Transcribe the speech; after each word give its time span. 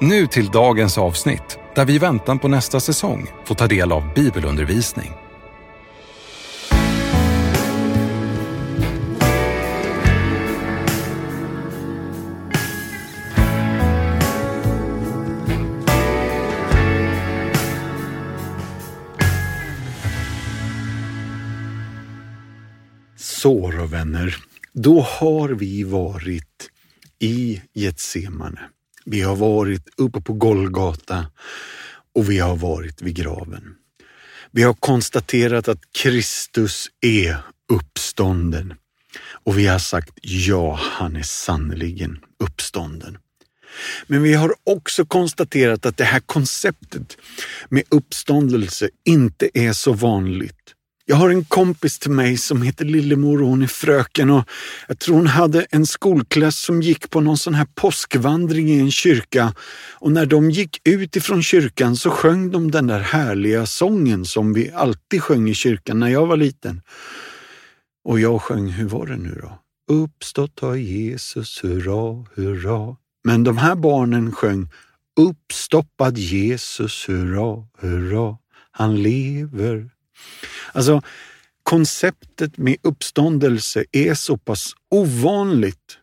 Nu 0.00 0.26
till 0.26 0.46
dagens 0.46 0.98
avsnitt 0.98 1.58
där 1.74 1.84
vi 1.84 1.94
i 1.94 1.98
väntan 1.98 2.38
på 2.38 2.48
nästa 2.48 2.80
säsong 2.80 3.30
får 3.44 3.54
ta 3.54 3.66
del 3.66 3.92
av 3.92 4.14
bibelundervisning. 4.14 5.10
Så 23.16 23.70
då 23.70 23.86
vänner, 23.86 24.36
då 24.72 25.00
har 25.00 25.48
vi 25.48 25.82
varit 25.82 26.70
i 27.18 27.62
Getsemane. 27.74 28.60
Vi 29.06 29.20
har 29.20 29.36
varit 29.36 29.88
uppe 29.96 30.20
på 30.20 30.32
Golgata 30.32 31.26
och 32.14 32.30
vi 32.30 32.38
har 32.38 32.56
varit 32.56 33.02
vid 33.02 33.16
graven. 33.16 33.74
Vi 34.50 34.62
har 34.62 34.74
konstaterat 34.74 35.68
att 35.68 35.92
Kristus 35.92 36.86
är 37.00 37.36
uppstånden 37.72 38.74
och 39.44 39.58
vi 39.58 39.66
har 39.66 39.78
sagt 39.78 40.18
ja, 40.22 40.74
han 40.82 41.16
är 41.16 41.22
sannerligen 41.22 42.18
uppstånden. 42.44 43.18
Men 44.06 44.22
vi 44.22 44.34
har 44.34 44.54
också 44.64 45.06
konstaterat 45.06 45.86
att 45.86 45.96
det 45.96 46.04
här 46.04 46.20
konceptet 46.20 47.16
med 47.68 47.82
uppståndelse 47.88 48.90
inte 49.04 49.50
är 49.54 49.72
så 49.72 49.92
vanligt. 49.92 50.75
Jag 51.08 51.16
har 51.16 51.30
en 51.30 51.44
kompis 51.44 51.98
till 51.98 52.10
mig 52.10 52.36
som 52.36 52.62
heter 52.62 52.84
Lillemor 52.84 53.42
och 53.42 53.48
hon 53.48 53.62
är 53.62 53.66
fröken 53.66 54.30
och 54.30 54.44
jag 54.88 54.98
tror 54.98 55.16
hon 55.16 55.26
hade 55.26 55.66
en 55.70 55.86
skolklass 55.86 56.58
som 56.58 56.82
gick 56.82 57.10
på 57.10 57.20
någon 57.20 57.38
sån 57.38 57.54
här 57.54 57.66
påskvandring 57.74 58.68
i 58.68 58.78
en 58.78 58.90
kyrka 58.90 59.54
och 59.92 60.12
när 60.12 60.26
de 60.26 60.50
gick 60.50 60.80
ut 60.88 61.16
ifrån 61.16 61.42
kyrkan 61.42 61.96
så 61.96 62.10
sjöng 62.10 62.50
de 62.50 62.70
den 62.70 62.86
där 62.86 63.00
härliga 63.00 63.66
sången 63.66 64.24
som 64.24 64.52
vi 64.52 64.70
alltid 64.70 65.22
sjöng 65.22 65.48
i 65.48 65.54
kyrkan 65.54 65.98
när 65.98 66.08
jag 66.08 66.26
var 66.26 66.36
liten. 66.36 66.82
Och 68.04 68.20
jag 68.20 68.42
sjöng, 68.42 68.68
hur 68.68 68.88
var 68.88 69.06
det 69.06 69.16
nu 69.16 69.40
då? 69.42 69.58
Uppstått 69.94 70.60
har 70.60 70.74
Jesus, 70.74 71.64
hurra, 71.64 72.26
hurra. 72.34 72.96
Men 73.24 73.44
de 73.44 73.58
här 73.58 73.74
barnen 73.74 74.32
sjöng 74.32 74.68
Uppstoppad 75.20 76.18
Jesus, 76.18 77.08
hurra, 77.08 77.66
hurra. 77.78 78.36
Han 78.70 79.02
lever, 79.02 79.90
Alltså, 80.76 81.02
konceptet 81.62 82.58
med 82.58 82.76
uppståndelse 82.82 83.84
är 83.92 84.14
så 84.14 84.36
pass 84.36 84.72
ovanligt. 84.90 85.98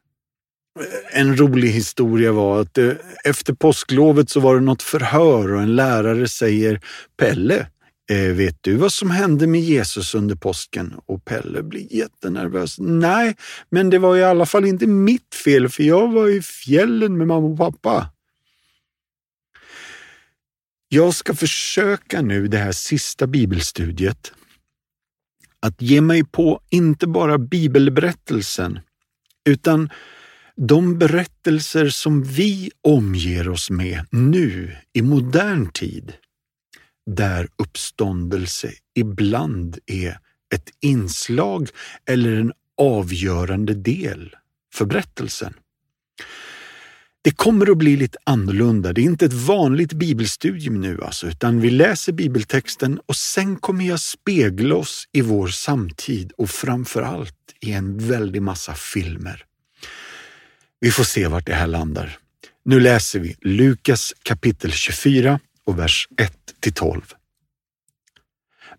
Eh, 0.79 1.19
en 1.19 1.37
rolig 1.37 1.69
historia 1.69 2.31
var 2.31 2.61
att 2.61 2.77
eh, 2.77 2.91
efter 3.23 3.53
påsklovet 3.53 4.29
så 4.29 4.39
var 4.39 4.55
det 4.55 4.61
något 4.61 4.81
förhör 4.81 5.53
och 5.53 5.61
en 5.61 5.75
lärare 5.75 6.27
säger 6.27 6.81
Pelle, 7.17 7.67
eh, 8.11 8.17
vet 8.17 8.57
du 8.61 8.75
vad 8.75 8.93
som 8.93 9.11
hände 9.11 9.47
med 9.47 9.61
Jesus 9.61 10.15
under 10.15 10.35
påsken? 10.35 10.93
Och 11.05 11.25
Pelle 11.25 11.63
blir 11.63 11.93
jättenervös. 11.93 12.79
Nej, 12.79 13.35
men 13.69 13.89
det 13.89 13.99
var 13.99 14.17
i 14.17 14.23
alla 14.23 14.45
fall 14.45 14.65
inte 14.65 14.87
mitt 14.87 15.35
fel 15.45 15.69
för 15.69 15.83
jag 15.83 16.11
var 16.11 16.29
i 16.29 16.41
fjällen 16.41 17.17
med 17.17 17.27
mamma 17.27 17.47
och 17.47 17.57
pappa. 17.57 18.09
Jag 20.89 21.13
ska 21.13 21.33
försöka 21.33 22.21
nu 22.21 22.47
det 22.47 22.57
här 22.57 22.71
sista 22.71 23.27
bibelstudiet 23.27 24.33
att 25.63 25.81
ge 25.81 26.01
mig 26.01 26.23
på 26.23 26.61
inte 26.69 27.07
bara 27.07 27.37
bibelberättelsen 27.37 28.79
utan 29.49 29.89
de 30.55 30.97
berättelser 30.97 31.89
som 31.89 32.23
vi 32.23 32.71
omger 32.81 33.49
oss 33.49 33.69
med 33.69 34.05
nu 34.11 34.75
i 34.93 35.01
modern 35.01 35.71
tid, 35.71 36.13
där 37.05 37.47
uppståndelse 37.55 38.71
ibland 38.95 39.77
är 39.85 40.19
ett 40.55 40.69
inslag 40.81 41.69
eller 42.05 42.35
en 42.35 42.53
avgörande 42.77 43.73
del 43.73 44.35
för 44.73 44.85
berättelsen. 44.85 45.53
Det 47.23 47.31
kommer 47.31 47.71
att 47.71 47.77
bli 47.77 47.97
lite 47.97 48.17
annorlunda. 48.23 48.93
Det 48.93 49.01
är 49.01 49.03
inte 49.03 49.25
ett 49.25 49.33
vanligt 49.33 49.93
bibelstudium 49.93 50.81
nu 50.81 51.03
alltså, 51.03 51.27
utan 51.27 51.61
vi 51.61 51.69
läser 51.69 52.13
bibeltexten 52.13 52.99
och 53.05 53.15
sen 53.15 53.55
kommer 53.55 53.85
jag 53.85 53.99
spegla 53.99 54.75
oss 54.75 55.07
i 55.11 55.21
vår 55.21 55.47
samtid 55.47 56.31
och 56.37 56.49
framför 56.49 57.01
allt 57.01 57.35
i 57.59 57.71
en 57.71 57.97
väldig 57.97 58.41
massa 58.41 58.73
filmer. 58.73 59.45
Vi 60.79 60.91
får 60.91 61.03
se 61.03 61.27
vart 61.27 61.45
det 61.45 61.53
här 61.53 61.67
landar. 61.67 62.17
Nu 62.65 62.79
läser 62.79 63.19
vi 63.19 63.35
Lukas 63.41 64.13
kapitel 64.23 64.71
24 64.71 65.39
och 65.65 65.79
vers 65.79 66.07
1 66.17 66.33
till 66.59 66.73
12. 66.73 67.01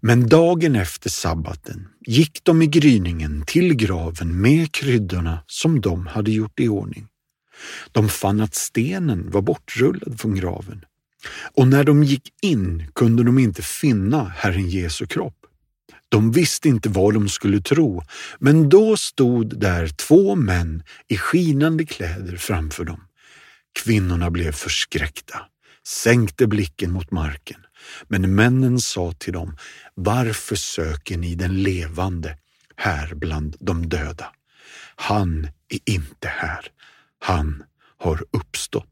Men 0.01 0.29
dagen 0.29 0.77
efter 0.77 1.11
sabbaten 1.11 1.89
gick 2.07 2.41
de 2.43 2.63
i 2.63 2.67
gryningen 2.67 3.45
till 3.47 3.75
graven 3.75 4.41
med 4.41 4.73
kryddorna 4.73 5.39
som 5.47 5.81
de 5.81 6.07
hade 6.07 6.31
gjort 6.31 6.61
i 6.61 6.69
ordning. 6.69 7.09
De 7.93 8.09
fann 8.09 8.41
att 8.41 8.55
stenen 8.55 9.31
var 9.31 9.43
bortrullad 9.43 10.21
från 10.21 10.35
graven 10.35 10.85
och 11.55 11.69
när 11.69 11.85
de 11.85 12.05
gick 12.05 12.33
in 12.43 12.91
kunde 12.95 13.25
de 13.25 13.39
inte 13.39 13.63
finna 13.63 14.25
Herren 14.29 14.69
Jesu 14.69 15.07
kropp. 15.07 15.37
De 16.09 16.33
visste 16.33 16.69
inte 16.69 16.89
vad 16.89 17.15
de 17.15 17.29
skulle 17.29 17.61
tro, 17.61 18.03
men 18.39 18.69
då 18.69 18.97
stod 18.97 19.61
där 19.61 19.89
två 19.89 20.37
män 20.37 20.83
i 21.09 21.17
skinande 21.17 21.87
kläder 21.87 22.37
framför 22.37 22.85
dem. 22.85 23.01
Kvinnorna 23.83 24.31
blev 24.31 24.53
förskräckta, 24.53 25.43
sänkte 25.87 26.47
blicken 26.47 26.93
mot 26.93 27.11
marken, 27.11 27.61
men 28.09 28.35
männen 28.35 28.81
sa 28.81 29.13
till 29.13 29.33
dem, 29.33 29.57
varför 29.95 30.57
söker 30.57 31.19
ni 31.19 31.35
den 31.35 31.63
levande 31.63 32.39
här 32.77 33.15
bland 33.15 33.57
de 33.61 33.89
döda? 33.89 34.27
Han 34.97 35.49
är 35.69 35.81
inte 35.85 36.29
här, 36.29 36.67
han 37.25 37.63
har 37.99 38.25
uppstått. 38.33 38.89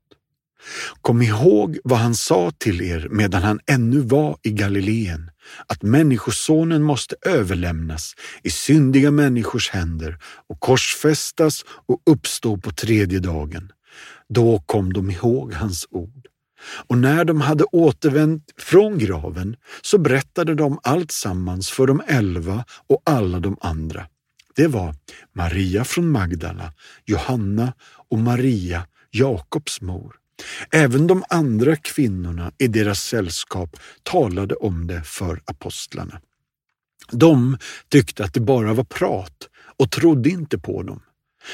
Kom 1.00 1.22
ihåg 1.22 1.78
vad 1.84 1.98
han 1.98 2.14
sa 2.14 2.50
till 2.58 2.82
er 2.82 3.08
medan 3.10 3.42
han 3.42 3.60
ännu 3.66 4.00
var 4.00 4.36
i 4.42 4.50
Galileen, 4.50 5.30
att 5.66 5.82
Människosonen 5.82 6.82
måste 6.82 7.16
överlämnas 7.26 8.14
i 8.42 8.50
syndiga 8.50 9.10
människors 9.10 9.70
händer 9.70 10.18
och 10.48 10.60
korsfästas 10.60 11.64
och 11.88 12.02
uppstå 12.06 12.56
på 12.56 12.70
tredje 12.70 13.18
dagen. 13.18 13.72
Då 14.28 14.58
kom 14.66 14.92
de 14.92 15.10
ihåg 15.10 15.54
hans 15.54 15.86
ord. 15.90 16.26
Och 16.88 16.98
när 16.98 17.24
de 17.24 17.40
hade 17.40 17.64
återvänt 17.64 18.44
från 18.58 18.98
graven 18.98 19.56
så 19.82 19.98
berättade 19.98 20.54
de 20.54 20.78
allt 20.82 21.10
sammans 21.10 21.70
för 21.70 21.86
de 21.86 22.02
elva 22.06 22.64
och 22.88 23.02
alla 23.04 23.40
de 23.40 23.56
andra. 23.60 24.06
Det 24.54 24.66
var 24.66 24.94
Maria 25.32 25.84
från 25.84 26.10
Magdala, 26.10 26.72
Johanna 27.04 27.72
och 28.10 28.18
Maria, 28.18 28.86
Jakobs 29.10 29.80
mor. 29.80 30.16
Även 30.70 31.06
de 31.06 31.24
andra 31.28 31.76
kvinnorna 31.76 32.52
i 32.58 32.68
deras 32.68 33.00
sällskap 33.02 33.76
talade 34.02 34.54
om 34.54 34.86
det 34.86 35.02
för 35.04 35.40
apostlarna. 35.44 36.20
De 37.10 37.58
tyckte 37.88 38.24
att 38.24 38.34
det 38.34 38.40
bara 38.40 38.74
var 38.74 38.84
prat 38.84 39.48
och 39.78 39.90
trodde 39.90 40.28
inte 40.28 40.58
på 40.58 40.82
dem. 40.82 41.00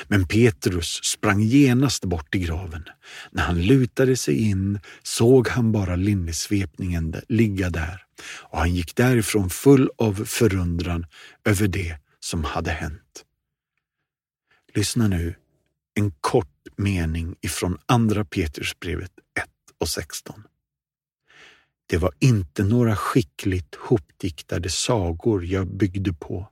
Men 0.09 0.27
Petrus 0.27 1.00
sprang 1.05 1.41
genast 1.41 2.05
bort 2.05 2.33
till 2.33 2.41
graven. 2.41 2.85
När 3.31 3.43
han 3.43 3.62
lutade 3.62 4.17
sig 4.17 4.49
in 4.50 4.81
såg 5.03 5.49
han 5.49 5.73
bara 5.73 5.97
linnesvepningen 5.97 7.15
ligga 7.29 7.71
där 7.71 8.03
och 8.21 8.59
han 8.59 8.75
gick 8.75 8.97
därifrån 8.97 9.50
full 9.50 9.91
av 9.99 10.25
förundran 10.25 11.06
över 11.45 11.69
det 11.69 11.97
som 12.29 12.45
hade 12.45 12.71
hänt. 12.71 13.25
Lyssna 14.75 15.09
nu 15.09 15.35
en 15.95 16.11
kort 16.11 16.67
mening 16.77 17.37
ifrån 17.41 17.79
Andra 17.87 18.25
Petrusbrevet 18.25 19.13
1 19.41 19.49
och 19.79 19.89
16. 19.89 20.43
Det 21.87 21.97
var 21.97 22.13
inte 22.19 22.65
några 22.65 22.97
skickligt 22.97 23.75
hopdiktade 23.75 24.71
sagor 24.71 25.45
jag 25.45 25.67
byggde 25.67 26.13
på 26.13 26.49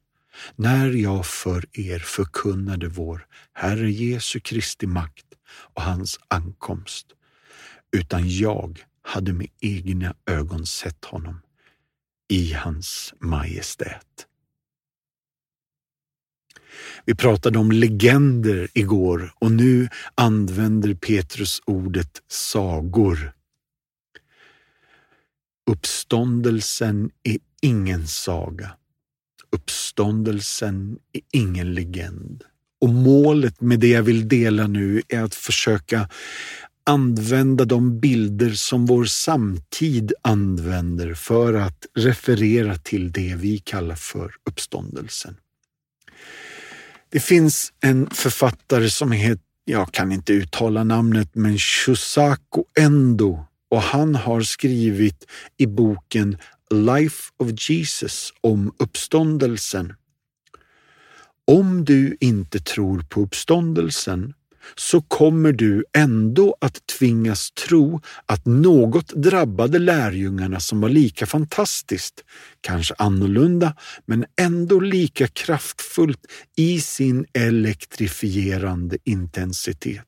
när 0.54 0.90
jag 0.90 1.26
för 1.26 1.66
er 1.72 1.98
förkunnade 1.98 2.88
vår 2.88 3.26
Herre 3.52 3.90
Jesu 3.90 4.40
Kristi 4.40 4.86
makt 4.86 5.26
och 5.48 5.82
hans 5.82 6.20
ankomst, 6.28 7.06
utan 7.96 8.30
jag 8.30 8.84
hade 9.02 9.32
med 9.32 9.48
egna 9.60 10.14
ögon 10.26 10.66
sett 10.66 11.04
honom 11.04 11.40
i 12.28 12.52
hans 12.52 13.14
majestät. 13.20 14.26
Vi 17.04 17.14
pratade 17.14 17.58
om 17.58 17.72
legender 17.72 18.68
igår 18.74 19.32
och 19.38 19.52
nu 19.52 19.88
använder 20.14 20.94
Petrus 20.94 21.60
ordet 21.64 22.22
sagor. 22.28 23.32
Uppståndelsen 25.70 27.10
är 27.22 27.38
ingen 27.62 28.06
saga. 28.06 28.70
Uppståndelsen 29.50 30.98
är 31.12 31.22
ingen 31.32 31.74
legend. 31.74 32.44
Och 32.80 32.88
målet 32.88 33.60
med 33.60 33.80
det 33.80 33.88
jag 33.88 34.02
vill 34.02 34.28
dela 34.28 34.66
nu 34.66 35.02
är 35.08 35.22
att 35.22 35.34
försöka 35.34 36.08
använda 36.84 37.64
de 37.64 38.00
bilder 38.00 38.50
som 38.50 38.86
vår 38.86 39.04
samtid 39.04 40.12
använder 40.22 41.14
för 41.14 41.54
att 41.54 41.86
referera 41.94 42.78
till 42.78 43.12
det 43.12 43.34
vi 43.36 43.58
kallar 43.58 43.94
för 43.94 44.34
uppståndelsen. 44.44 45.36
Det 47.10 47.20
finns 47.20 47.72
en 47.80 48.10
författare 48.10 48.90
som 48.90 49.12
heter, 49.12 49.42
jag 49.64 49.92
kan 49.92 50.12
inte 50.12 50.32
uttala 50.32 50.84
namnet, 50.84 51.30
men 51.32 51.58
Shusaku 51.58 52.62
Endo 52.80 53.44
och 53.70 53.82
han 53.82 54.14
har 54.14 54.40
skrivit 54.40 55.26
i 55.56 55.66
boken 55.66 56.38
Life 56.70 57.32
of 57.36 57.70
Jesus 57.70 58.32
om 58.40 58.74
uppståndelsen. 58.78 59.94
Om 61.44 61.84
du 61.84 62.16
inte 62.20 62.60
tror 62.60 63.02
på 63.08 63.20
uppståndelsen 63.20 64.34
så 64.74 65.00
kommer 65.00 65.52
du 65.52 65.84
ändå 65.96 66.56
att 66.60 66.86
tvingas 66.86 67.50
tro 67.50 68.00
att 68.26 68.46
något 68.46 69.08
drabbade 69.08 69.78
lärjungarna 69.78 70.60
som 70.60 70.80
var 70.80 70.88
lika 70.88 71.26
fantastiskt, 71.26 72.24
kanske 72.60 72.94
annorlunda, 72.98 73.76
men 74.06 74.24
ändå 74.40 74.80
lika 74.80 75.26
kraftfullt 75.26 76.20
i 76.56 76.80
sin 76.80 77.26
elektrifierande 77.32 78.98
intensitet. 79.04 80.04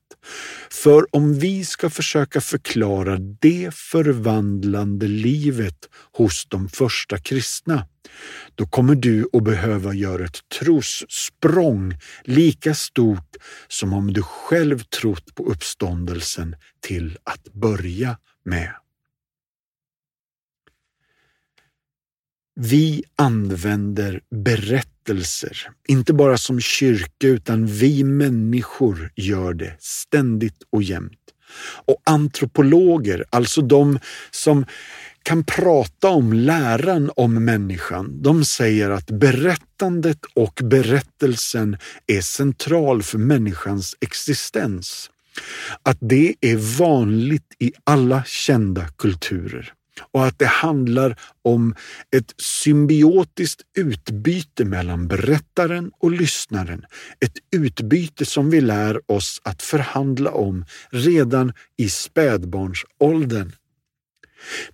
För 0.71 1.15
om 1.15 1.39
vi 1.39 1.65
ska 1.65 1.89
försöka 1.89 2.41
förklara 2.41 3.17
det 3.17 3.73
förvandlande 3.73 5.07
livet 5.07 5.89
hos 6.11 6.45
de 6.45 6.69
första 6.69 7.17
kristna, 7.17 7.85
då 8.55 8.67
kommer 8.67 8.95
du 8.95 9.29
att 9.33 9.43
behöva 9.43 9.93
göra 9.93 10.25
ett 10.25 10.49
trossprång 10.59 11.97
lika 12.23 12.73
stort 12.73 13.35
som 13.67 13.93
om 13.93 14.13
du 14.13 14.21
själv 14.21 14.79
trott 14.79 15.35
på 15.35 15.43
uppståndelsen 15.43 16.55
till 16.79 17.17
att 17.23 17.53
börja 17.53 18.17
med. 18.45 18.73
Vi 22.61 23.03
använder 23.15 24.21
berättelser, 24.31 25.69
inte 25.87 26.13
bara 26.13 26.37
som 26.37 26.59
kyrka 26.59 27.27
utan 27.27 27.65
vi 27.65 28.03
människor 28.03 29.11
gör 29.15 29.53
det 29.53 29.75
ständigt 29.79 30.63
och 30.69 30.83
jämt. 30.83 31.19
Och 31.85 32.01
antropologer, 32.03 33.25
alltså 33.29 33.61
de 33.61 33.99
som 34.31 34.65
kan 35.23 35.43
prata 35.43 36.09
om 36.09 36.33
läran 36.33 37.11
om 37.15 37.45
människan. 37.45 38.21
De 38.21 38.45
säger 38.45 38.89
att 38.89 39.11
berättandet 39.11 40.19
och 40.33 40.59
berättelsen 40.63 41.77
är 42.07 42.21
central 42.21 43.03
för 43.03 43.17
människans 43.17 43.95
existens. 44.01 45.09
Att 45.83 45.97
det 46.01 46.35
är 46.41 46.77
vanligt 46.77 47.55
i 47.59 47.73
alla 47.83 48.23
kända 48.23 48.87
kulturer 48.87 49.73
och 50.11 50.25
att 50.25 50.39
det 50.39 50.45
handlar 50.45 51.19
om 51.41 51.75
ett 52.15 52.33
symbiotiskt 52.37 53.61
utbyte 53.77 54.65
mellan 54.65 55.07
berättaren 55.07 55.91
och 55.99 56.11
lyssnaren. 56.11 56.85
Ett 57.19 57.37
utbyte 57.51 58.25
som 58.25 58.49
vi 58.49 58.61
lär 58.61 59.11
oss 59.11 59.41
att 59.43 59.61
förhandla 59.61 60.31
om 60.31 60.65
redan 60.89 61.53
i 61.77 61.89
spädbarnsåldern. 61.89 63.51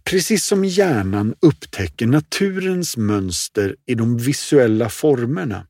Precis 0.03 0.45
som 0.45 0.65
hjärnan 0.65 1.35
upptäcker 1.39 2.07
naturens 2.07 2.97
mönster 2.97 3.75
i 3.85 3.95
de 3.95 4.17
visuella 4.17 4.89
formerna. 4.89 5.67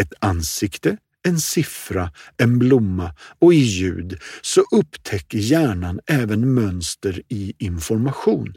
Ett 0.00 0.12
ansikte, 0.20 0.96
en 1.22 1.40
siffra, 1.40 2.12
en 2.36 2.58
blomma 2.58 3.14
och 3.38 3.54
i 3.54 3.56
ljud 3.56 4.18
så 4.42 4.64
upptäcker 4.70 5.38
hjärnan 5.38 6.00
även 6.06 6.54
mönster 6.54 7.22
i 7.28 7.54
information. 7.58 8.54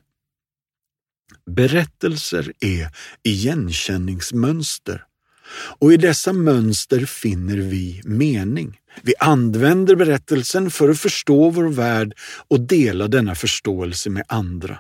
Berättelser 1.46 2.54
är 2.60 2.90
igenkänningsmönster 3.24 5.04
och 5.80 5.94
i 5.94 5.98
dessa 5.98 6.34
mönster 6.34 7.06
finner 7.06 7.58
vi 7.58 8.02
mening. 8.06 8.79
Vi 9.02 9.14
använder 9.20 9.96
berättelsen 9.96 10.72
för 10.72 10.90
att 10.90 11.00
förstå 11.00 11.50
vår 11.50 11.68
värld 11.70 12.14
och 12.48 12.60
dela 12.60 13.08
denna 13.08 13.36
förståelse 13.36 14.10
med 14.10 14.24
andra. 14.28 14.80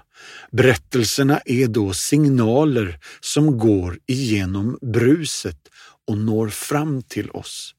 Berättelserna 0.51 1.39
är 1.45 1.67
då 1.67 1.94
signaler 1.94 3.00
som 3.19 3.57
går 3.57 4.00
igenom 4.06 4.77
bruset 4.81 5.59
och 6.07 6.17
når 6.17 6.50
fram 6.50 7.03
till 7.03 7.29
oss. 7.31 7.75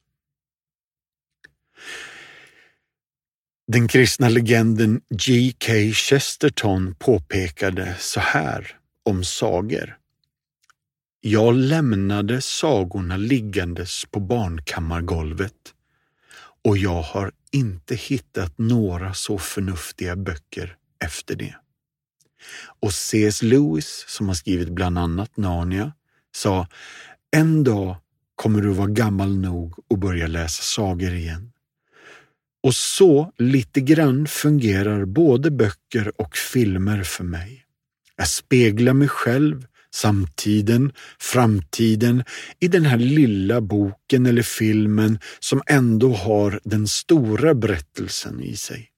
Den 3.72 3.88
kristna 3.88 4.28
legenden 4.28 5.00
G.K. 5.14 5.72
Chesterton 5.92 6.94
påpekade 6.98 7.96
så 7.98 8.20
här 8.20 8.76
om 9.04 9.24
sagor. 9.24 9.96
Jag 11.20 11.54
lämnade 11.54 12.40
sagorna 12.40 13.16
liggandes 13.16 14.04
på 14.04 14.20
barnkammargolvet 14.20 15.74
och 16.64 16.78
jag 16.78 17.02
har 17.02 17.32
inte 17.50 17.94
hittat 17.94 18.58
några 18.58 19.14
så 19.14 19.38
förnuftiga 19.38 20.16
böcker 20.16 20.76
efter 21.04 21.36
det. 21.36 21.54
Och 22.80 22.94
C.S. 22.94 23.42
Lewis, 23.42 24.04
som 24.08 24.28
har 24.28 24.34
skrivit 24.34 24.68
bland 24.68 24.98
annat 24.98 25.36
Narnia, 25.36 25.92
sa 26.36 26.66
en 27.30 27.64
dag 27.64 27.96
kommer 28.34 28.60
du 28.60 28.68
vara 28.68 28.88
gammal 28.88 29.36
nog 29.36 29.74
att 29.90 29.98
börja 29.98 30.26
läsa 30.26 30.62
sagor 30.62 31.12
igen. 31.12 31.52
Och 32.62 32.74
så 32.74 33.32
lite 33.38 33.80
grann 33.80 34.26
fungerar 34.26 35.04
både 35.04 35.50
böcker 35.50 36.20
och 36.20 36.36
filmer 36.36 37.02
för 37.02 37.24
mig. 37.24 37.64
Jag 38.16 38.28
speglar 38.28 38.92
mig 38.92 39.08
själv 39.08 39.66
samtiden, 39.94 40.92
framtiden 41.18 42.24
i 42.60 42.68
den 42.68 42.84
här 42.84 42.98
lilla 42.98 43.60
boken 43.60 44.26
eller 44.26 44.42
filmen 44.42 45.18
som 45.40 45.62
ändå 45.66 46.12
har 46.12 46.60
den 46.64 46.88
stora 46.88 47.54
berättelsen 47.54 48.40
i 48.40 48.56
sig. 48.56 48.90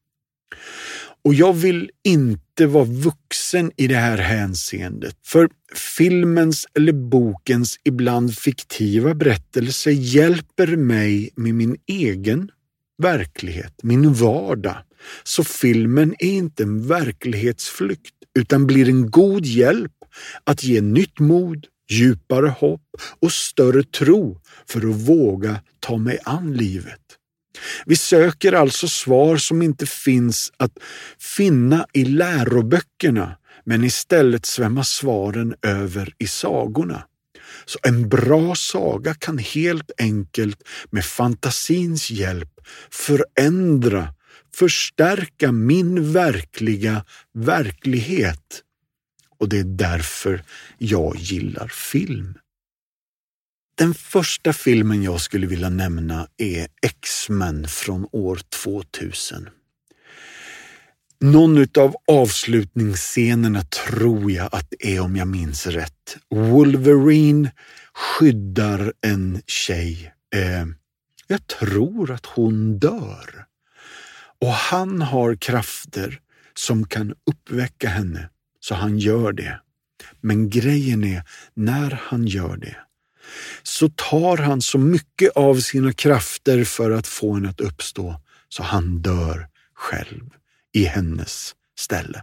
Och 1.25 1.35
jag 1.35 1.53
vill 1.53 1.91
inte 2.05 2.67
vara 2.67 2.85
vuxen 2.85 3.73
i 3.77 3.87
det 3.87 3.97
här 3.97 4.19
hänseendet, 4.19 5.17
för 5.25 5.49
filmens 5.75 6.67
eller 6.75 6.93
bokens 6.93 7.79
ibland 7.85 8.39
fiktiva 8.39 9.15
berättelse 9.15 9.91
hjälper 9.91 10.77
mig 10.77 11.31
med 11.37 11.55
min 11.55 11.77
egen 11.87 12.51
verklighet, 12.99 13.75
min 13.83 14.13
vardag. 14.13 14.77
Så 15.23 15.45
filmen 15.45 16.15
är 16.19 16.33
inte 16.33 16.63
en 16.63 16.87
verklighetsflykt 16.87 18.15
utan 18.39 18.67
blir 18.67 18.89
en 18.89 19.11
god 19.11 19.47
hjälp 19.47 19.93
att 20.45 20.65
ge 20.65 20.81
nytt 20.81 21.19
mod, 21.19 21.67
djupare 21.91 22.49
hopp 22.49 22.83
och 23.21 23.33
större 23.33 23.83
tro 23.83 24.41
för 24.67 24.79
att 24.79 25.09
våga 25.09 25.61
ta 25.81 25.97
mig 25.97 26.19
an 26.25 26.53
livet. 26.53 27.01
Vi 27.87 27.97
söker 27.97 28.53
alltså 28.53 28.89
svar 28.89 29.37
som 29.37 29.63
inte 29.63 29.87
finns 29.87 30.53
att 30.57 30.73
finna 31.37 31.87
i 31.93 32.05
läroböckerna, 32.05 33.37
men 33.65 33.85
istället 33.85 34.47
svämmar 34.47 34.83
svaren 34.83 35.55
över 35.63 36.15
i 36.19 36.27
sagorna. 36.27 37.05
Så 37.65 37.79
en 37.83 38.09
bra 38.09 38.55
saga 38.55 39.15
kan 39.15 39.39
helt 39.39 39.91
enkelt 39.99 40.63
med 40.91 41.05
fantasins 41.05 42.11
hjälp 42.11 42.51
förändra, 42.91 44.09
förstärka 44.57 45.53
min 45.53 46.13
verkliga 46.13 47.05
verklighet 47.33 48.63
och 49.39 49.49
det 49.49 49.59
är 49.59 49.65
därför 49.65 50.43
jag 50.79 51.17
gillar 51.17 51.69
film. 51.69 52.39
Den 53.75 53.95
första 53.95 54.53
filmen 54.53 55.03
jag 55.03 55.21
skulle 55.21 55.47
vilja 55.47 55.69
nämna 55.69 56.29
är 56.37 56.69
X-Men 56.83 57.69
från 57.69 58.09
år 58.13 58.41
2000. 58.63 59.49
Någon 61.21 61.67
av 61.79 61.95
avslutningsscenerna 62.07 63.63
tror 63.63 64.33
jag 64.33 64.49
att 64.53 64.67
det 64.71 64.97
är 64.97 65.01
om 65.01 65.17
jag 65.17 65.29
minns 65.29 65.67
rätt. 65.67 66.17
Wolverine 66.31 67.51
skyddar 67.95 68.93
en 69.01 69.43
tjej. 69.47 70.13
Eh, 70.35 70.67
jag 71.27 71.47
tror 71.47 72.11
att 72.11 72.27
hon 72.27 72.79
dör. 72.79 73.47
Och 74.43 74.53
han 74.53 75.03
har 75.03 75.35
krafter 75.35 76.21
som 76.55 76.87
kan 76.87 77.15
uppväcka 77.31 77.89
henne, 77.89 78.29
så 78.61 78.75
han 78.75 78.99
gör 78.99 79.33
det. 79.33 79.61
Men 80.21 80.51
grejen 80.51 81.05
är, 81.05 81.23
när 81.55 82.01
han 82.03 82.27
gör 82.27 82.57
det, 82.57 82.77
så 83.63 83.89
tar 83.89 84.37
han 84.37 84.63
så 84.63 84.79
mycket 84.79 85.31
av 85.37 85.61
sina 85.61 85.93
krafter 85.93 86.65
för 86.65 86.91
att 86.91 87.07
få 87.07 87.35
henne 87.35 87.49
att 87.49 87.61
uppstå, 87.61 88.21
så 88.49 88.63
han 88.63 89.03
dör 89.03 89.49
själv 89.75 90.31
i 90.73 90.85
hennes 90.85 91.55
ställe. 91.79 92.23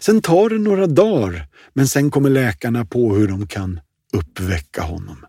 Sen 0.00 0.22
tar 0.22 0.50
det 0.50 0.58
några 0.58 0.86
dagar, 0.86 1.46
men 1.72 1.88
sen 1.88 2.10
kommer 2.10 2.30
läkarna 2.30 2.84
på 2.84 3.14
hur 3.14 3.28
de 3.28 3.46
kan 3.46 3.80
uppväcka 4.12 4.82
honom. 4.82 5.26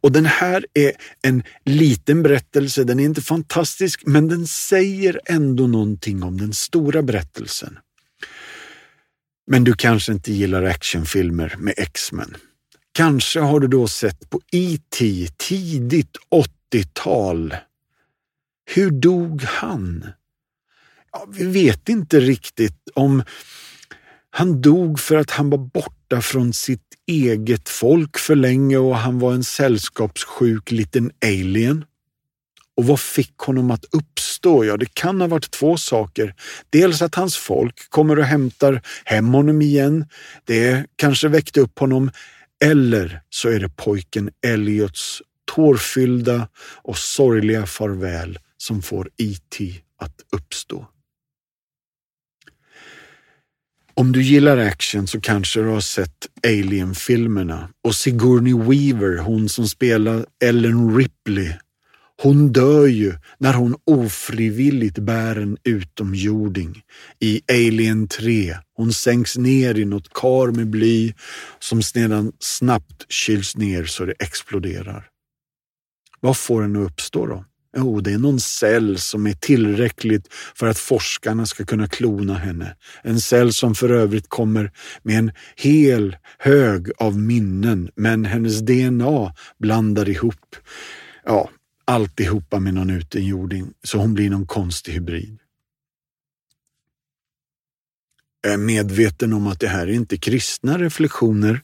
Och 0.00 0.12
den 0.12 0.26
här 0.26 0.66
är 0.74 0.92
en 1.22 1.42
liten 1.64 2.22
berättelse, 2.22 2.84
den 2.84 3.00
är 3.00 3.04
inte 3.04 3.22
fantastisk, 3.22 4.02
men 4.06 4.28
den 4.28 4.46
säger 4.46 5.20
ändå 5.26 5.66
någonting 5.66 6.22
om 6.22 6.38
den 6.38 6.52
stora 6.52 7.02
berättelsen. 7.02 7.78
Men 9.46 9.64
du 9.64 9.72
kanske 9.72 10.12
inte 10.12 10.32
gillar 10.32 10.62
actionfilmer 10.62 11.54
med 11.58 11.74
X-Men. 11.76 12.36
Kanske 12.92 13.40
har 13.40 13.60
du 13.60 13.68
då 13.68 13.88
sett 13.88 14.30
på 14.30 14.40
E.T. 14.52 15.28
tidigt 15.36 16.16
80-tal. 16.74 17.54
Hur 18.74 18.90
dog 18.90 19.42
han? 19.42 20.06
Ja, 21.12 21.26
vi 21.32 21.44
vet 21.46 21.88
inte 21.88 22.20
riktigt 22.20 22.88
om 22.94 23.22
han 24.30 24.60
dog 24.60 25.00
för 25.00 25.16
att 25.16 25.30
han 25.30 25.50
var 25.50 25.58
borta 25.58 25.95
från 26.20 26.52
sitt 26.52 26.80
eget 27.06 27.68
folk 27.68 28.18
för 28.18 28.34
länge 28.34 28.76
och 28.76 28.96
han 28.96 29.18
var 29.18 29.32
en 29.32 29.44
sällskapssjuk 29.44 30.70
liten 30.70 31.10
alien. 31.24 31.84
Och 32.76 32.86
vad 32.86 33.00
fick 33.00 33.38
honom 33.38 33.70
att 33.70 33.84
uppstå? 33.92 34.64
Ja, 34.64 34.76
det 34.76 34.94
kan 34.94 35.20
ha 35.20 35.28
varit 35.28 35.50
två 35.50 35.76
saker. 35.76 36.34
Dels 36.70 37.02
att 37.02 37.14
hans 37.14 37.36
folk 37.36 37.90
kommer 37.90 38.18
och 38.18 38.24
hämtar 38.24 38.82
hem 39.04 39.34
honom 39.34 39.62
igen. 39.62 40.06
Det 40.44 40.86
kanske 40.96 41.28
väckte 41.28 41.60
upp 41.60 41.78
honom. 41.78 42.10
Eller 42.64 43.20
så 43.30 43.48
är 43.48 43.60
det 43.60 43.68
pojken 43.68 44.30
Elliots 44.46 45.22
tårfyllda 45.54 46.48
och 46.82 46.98
sorgliga 46.98 47.66
farväl 47.66 48.38
som 48.56 48.82
får 48.82 49.10
E.T. 49.16 49.74
att 49.98 50.14
uppstå. 50.32 50.86
Om 54.00 54.12
du 54.12 54.22
gillar 54.22 54.56
action 54.56 55.06
så 55.06 55.20
kanske 55.20 55.60
du 55.60 55.66
har 55.66 55.80
sett 55.80 56.26
Alien-filmerna 56.46 57.68
och 57.84 57.94
Sigourney 57.94 58.54
Weaver, 58.54 59.18
hon 59.18 59.48
som 59.48 59.68
spelar 59.68 60.26
Ellen 60.44 60.96
Ripley. 60.96 61.52
Hon 62.22 62.52
dör 62.52 62.86
ju 62.86 63.14
när 63.38 63.54
hon 63.54 63.76
ofrivilligt 63.84 64.98
bär 64.98 65.36
en 65.36 65.56
utomjording. 65.64 66.82
I 67.20 67.40
Alien 67.48 68.08
3, 68.08 68.56
hon 68.74 68.92
sänks 68.92 69.36
ner 69.36 69.78
i 69.78 69.84
något 69.84 70.12
kar 70.12 70.50
med 70.50 70.70
bly 70.70 71.14
som 71.58 71.82
sedan 71.82 72.32
snabbt 72.38 73.12
kyls 73.12 73.56
ner 73.56 73.84
så 73.84 74.04
det 74.04 74.14
exploderar. 74.18 75.08
Vad 76.20 76.36
får 76.36 76.62
henne 76.62 76.78
att 76.78 76.90
uppstå 76.90 77.26
då? 77.26 77.44
Jo, 77.78 78.00
det 78.00 78.12
är 78.12 78.18
någon 78.18 78.40
cell 78.40 78.98
som 78.98 79.26
är 79.26 79.32
tillräckligt 79.32 80.28
för 80.54 80.66
att 80.66 80.78
forskarna 80.78 81.46
ska 81.46 81.64
kunna 81.64 81.88
klona 81.88 82.34
henne. 82.34 82.76
En 83.02 83.20
cell 83.20 83.52
som 83.52 83.74
för 83.74 83.88
övrigt 83.90 84.28
kommer 84.28 84.72
med 85.02 85.18
en 85.18 85.32
hel 85.56 86.16
hög 86.38 86.90
av 86.98 87.18
minnen, 87.18 87.90
men 87.94 88.24
hennes 88.24 88.60
DNA 88.60 89.34
blandar 89.58 90.08
ihop 90.08 90.56
ja, 91.24 91.50
alltihopa 91.84 92.60
med 92.60 92.74
någon 92.74 92.90
utomjording, 92.90 93.72
så 93.82 93.98
hon 93.98 94.14
blir 94.14 94.30
någon 94.30 94.46
konstig 94.46 94.92
hybrid. 94.92 95.38
Jag 98.42 98.52
är 98.52 98.58
medveten 98.58 99.32
om 99.32 99.46
att 99.46 99.60
det 99.60 99.68
här 99.68 99.86
är 99.86 99.92
inte 99.92 100.16
kristna 100.16 100.78
reflektioner, 100.78 101.60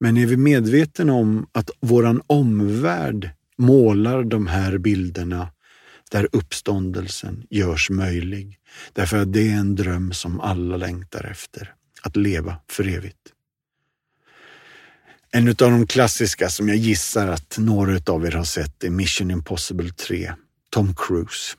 men 0.00 0.16
är 0.16 0.26
vi 0.26 0.36
medvetna 0.36 1.12
om 1.12 1.46
att 1.52 1.70
våran 1.80 2.22
omvärld 2.26 3.30
målar 3.62 4.24
de 4.24 4.46
här 4.46 4.78
bilderna 4.78 5.48
där 6.10 6.28
uppståndelsen 6.32 7.46
görs 7.50 7.90
möjlig. 7.90 8.58
Därför 8.92 9.22
att 9.22 9.32
det 9.32 9.48
är 9.48 9.56
en 9.56 9.74
dröm 9.74 10.12
som 10.12 10.40
alla 10.40 10.76
längtar 10.76 11.24
efter, 11.30 11.74
att 12.02 12.16
leva 12.16 12.56
för 12.70 12.88
evigt. 12.88 13.18
En 15.30 15.48
av 15.48 15.54
de 15.54 15.86
klassiska 15.86 16.48
som 16.48 16.68
jag 16.68 16.76
gissar 16.76 17.28
att 17.28 17.58
några 17.58 18.12
av 18.12 18.26
er 18.26 18.32
har 18.32 18.44
sett 18.44 18.84
är 18.84 18.90
Mission 18.90 19.30
Impossible 19.30 19.90
3, 19.90 20.32
Tom 20.70 20.94
Cruise. 20.96 21.56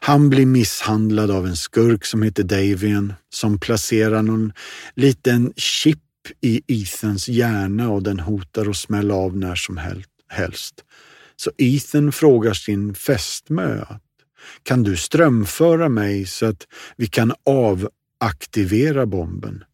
Han 0.00 0.30
blir 0.30 0.46
misshandlad 0.46 1.30
av 1.30 1.46
en 1.46 1.56
skurk 1.56 2.04
som 2.04 2.22
heter 2.22 2.42
Davian 2.42 3.14
som 3.30 3.60
placerar 3.60 4.22
någon 4.22 4.52
liten 4.94 5.52
chip 5.56 5.98
i 6.40 6.82
Ethans 6.82 7.28
hjärna 7.28 7.90
och 7.90 8.02
den 8.02 8.20
hotar 8.20 8.70
att 8.70 8.76
smälla 8.76 9.14
av 9.14 9.36
när 9.36 9.54
som 9.54 9.76
helst 9.76 10.17
helst. 10.28 10.84
Så 11.36 11.50
Ethan 11.58 12.12
frågar 12.12 12.52
sin 12.52 12.94
fästmö 12.94 13.84
kan 14.62 14.82
du 14.82 14.96
strömföra 14.96 15.88
mig 15.88 16.26
så 16.26 16.46
att 16.46 16.66
vi 16.96 17.06
kan 17.06 17.32
avaktivera 17.46 19.06
bomben? 19.06 19.64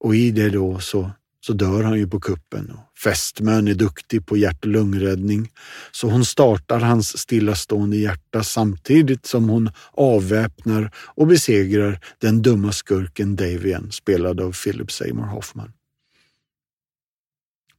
Och 0.00 0.14
i 0.14 0.30
det 0.30 0.50
då 0.50 0.78
så, 0.78 1.10
så 1.40 1.52
dör 1.52 1.82
han 1.82 1.98
ju 1.98 2.08
på 2.08 2.20
kuppen. 2.20 2.72
Fästmön 2.98 3.68
är 3.68 3.74
duktig 3.74 4.26
på 4.26 4.36
hjärt 4.36 4.64
och 4.64 4.70
lungräddning 4.70 5.50
så 5.92 6.08
hon 6.10 6.24
startar 6.24 6.80
hans 6.80 7.18
stillastående 7.18 7.96
hjärta 7.96 8.42
samtidigt 8.42 9.26
som 9.26 9.48
hon 9.48 9.70
avväpnar 9.92 10.90
och 10.96 11.26
besegrar 11.26 12.00
den 12.18 12.42
dumma 12.42 12.72
skurken 12.72 13.36
Davian 13.36 13.92
spelad 13.92 14.40
av 14.40 14.52
Philip 14.52 14.92
Seymour 14.92 15.26
Hoffman 15.26 15.72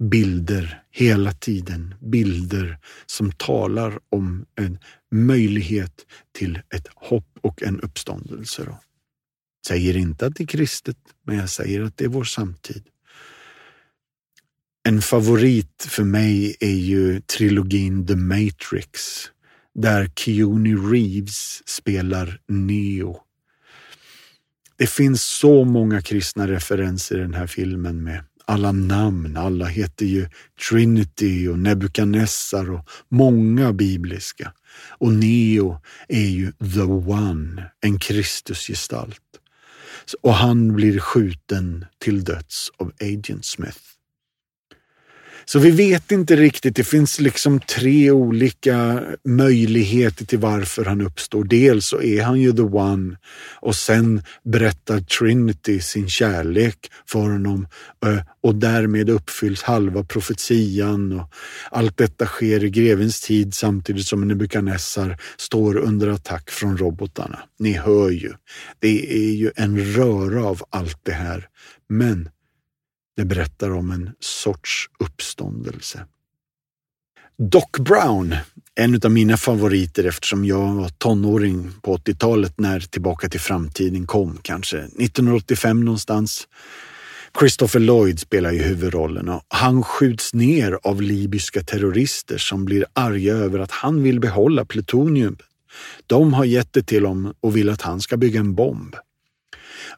bilder 0.10 0.84
hela 0.92 1.32
tiden. 1.32 1.96
Bilder 2.02 2.78
som 3.06 3.32
talar 3.32 4.00
om 4.10 4.46
en 4.56 4.80
möjlighet 5.12 6.06
till 6.32 6.62
ett 6.76 6.88
hopp 6.96 7.40
och 7.42 7.64
en 7.64 7.80
uppståndelse. 7.80 8.64
Då. 8.66 8.80
Säger 9.68 9.98
inte 9.98 10.26
att 10.26 10.36
det 10.36 10.44
är 10.44 10.48
kristet, 10.48 10.98
men 11.26 11.38
jag 11.38 11.50
säger 11.50 11.82
att 11.82 11.98
det 11.98 12.06
är 12.06 12.10
vår 12.10 12.24
samtid. 12.24 12.84
En 14.88 15.02
favorit 15.02 15.88
för 15.90 16.04
mig 16.04 16.56
är 16.60 16.76
ju 16.76 17.22
trilogin 17.22 18.08
The 18.08 18.16
Matrix 18.16 18.92
där 19.76 20.12
Keanu 20.16 20.76
Reeves 20.76 21.68
spelar 21.68 22.40
Neo. 22.48 23.20
Det 24.78 24.88
finns 24.88 25.24
så 25.24 25.64
många 25.64 26.02
kristna 26.02 26.48
referenser 26.48 27.18
i 27.18 27.22
den 27.22 27.34
här 27.34 27.48
filmen 27.48 28.04
med 28.04 28.24
alla 28.46 28.72
namn. 28.72 29.38
Alla 29.38 29.66
heter 29.66 30.06
ju 30.06 30.28
Trinity 30.70 31.48
och 31.48 31.60
Nebukadnessar 31.60 32.72
och 32.72 32.90
många 33.10 33.74
bibliska. 33.74 34.54
Och 34.98 35.14
Neo 35.14 35.82
är 36.08 36.28
ju 36.28 36.52
the 36.52 36.82
one, 37.12 37.72
en 37.82 38.00
Kristusgestalt. 38.00 39.20
Och 40.22 40.34
han 40.34 40.76
blir 40.76 41.00
skjuten 41.00 41.86
till 42.00 42.24
döds 42.24 42.72
av 42.78 42.92
Agent 43.02 43.46
Smith. 43.46 43.93
Så 45.46 45.60
vi 45.60 45.72
vet 45.72 46.12
inte 46.12 46.36
riktigt. 46.36 46.76
Det 46.76 46.84
finns 46.84 47.20
liksom 47.20 47.60
tre 47.60 48.12
olika 48.12 49.04
möjligheter 49.28 50.26
till 50.26 50.40
varför 50.40 50.86
han 50.86 51.02
uppstår. 51.02 51.44
Dels 51.44 51.86
så 51.86 52.02
är 52.02 52.24
han 52.24 52.42
ju 52.42 52.54
the 52.54 52.62
one 52.62 53.18
och 53.60 53.76
sen 53.76 54.22
berättar 54.44 55.00
Trinity 55.00 55.80
sin 55.80 56.10
kärlek 56.10 56.92
för 57.08 57.20
honom 57.20 57.68
eh, 58.06 58.20
och 58.44 58.56
därmed 58.56 59.10
uppfylls 59.10 59.64
halva 59.64 60.04
profetian 60.04 61.20
och 61.20 61.34
allt 61.72 61.98
detta 61.98 62.26
sker 62.26 62.64
i 62.64 62.70
grevens 62.70 63.22
tid 63.22 63.54
samtidigt 63.54 64.08
som 64.08 64.28
Nebukadnessar 64.28 65.18
står 65.38 65.78
under 65.78 66.08
attack 66.08 66.50
från 66.50 66.78
robotarna. 66.78 67.40
Ni 67.60 67.74
hör 67.74 68.10
ju. 68.10 68.34
Det 68.80 69.14
är 69.14 69.34
ju 69.34 69.52
en 69.56 69.94
röra 69.94 70.46
av 70.46 70.62
allt 70.70 71.00
det 71.04 71.12
här. 71.12 71.48
Men 71.90 72.30
det 73.18 73.26
berättar 73.26 73.72
om 73.72 73.92
en 73.92 74.10
sorts 74.20 74.90
uppståndelse. 75.00 76.06
Doc 77.38 77.72
Brown, 77.80 78.36
en 78.76 79.00
av 79.06 79.12
mina 79.12 79.38
favoriter 79.38 80.04
eftersom 80.04 80.46
jag 80.46 80.74
var 80.74 80.90
tonåring 80.90 81.72
på 81.82 81.98
80-talet 81.98 82.60
när 82.60 82.80
Tillbaka 82.80 83.30
till 83.30 83.40
framtiden 83.40 84.08
kom, 84.08 84.40
kanske 84.42 84.78
1985 84.78 85.86
någonstans. 85.86 86.48
Christopher 87.40 87.80
Lloyd 87.80 88.20
spelar 88.20 88.52
ju 88.52 88.62
huvudrollen 88.62 89.30
och 89.30 89.42
han 89.48 89.84
skjuts 89.84 90.34
ner 90.34 90.80
av 90.84 91.02
libyska 91.02 91.64
terrorister 91.64 92.38
som 92.38 92.66
blir 92.66 92.86
arga 92.94 93.34
över 93.34 93.60
att 93.60 93.72
han 93.72 94.04
vill 94.04 94.20
behålla 94.20 94.66
plutonium. 94.66 95.38
De 96.08 96.34
har 96.34 96.46
gett 96.46 96.74
det 96.74 96.84
till 96.84 97.06
honom 97.06 97.34
och 97.40 97.56
vill 97.56 97.70
att 97.70 97.82
han 97.82 98.02
ska 98.02 98.18
bygga 98.18 98.40
en 98.40 98.56
bomb. 98.56 98.96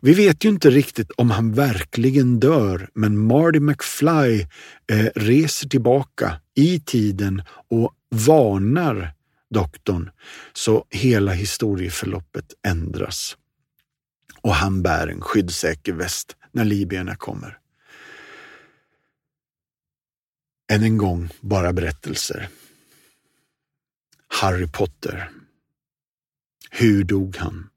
Vi 0.01 0.13
vet 0.13 0.45
ju 0.45 0.49
inte 0.49 0.69
riktigt 0.69 1.11
om 1.11 1.31
han 1.31 1.53
verkligen 1.53 2.39
dör, 2.39 2.89
men 2.93 3.17
Marty 3.17 3.59
McFly 3.59 4.41
eh, 4.87 5.05
reser 5.15 5.69
tillbaka 5.69 6.41
i 6.55 6.79
tiden 6.79 7.41
och 7.69 7.93
varnar 8.09 9.13
doktorn, 9.49 10.11
så 10.53 10.85
hela 10.89 11.31
historieförloppet 11.33 12.53
ändras. 12.67 13.37
Och 14.41 14.55
han 14.55 14.81
bär 14.81 15.07
en 15.07 15.21
skyddssäker 15.21 15.93
väst 15.93 16.35
när 16.51 16.65
libyerna 16.65 17.15
kommer. 17.15 17.59
Än 20.71 20.83
en 20.83 20.97
gång 20.97 21.29
bara 21.41 21.73
berättelser. 21.73 22.49
Harry 24.27 24.67
Potter. 24.67 25.29
Hur 26.71 27.03
dog 27.03 27.37
han? 27.37 27.69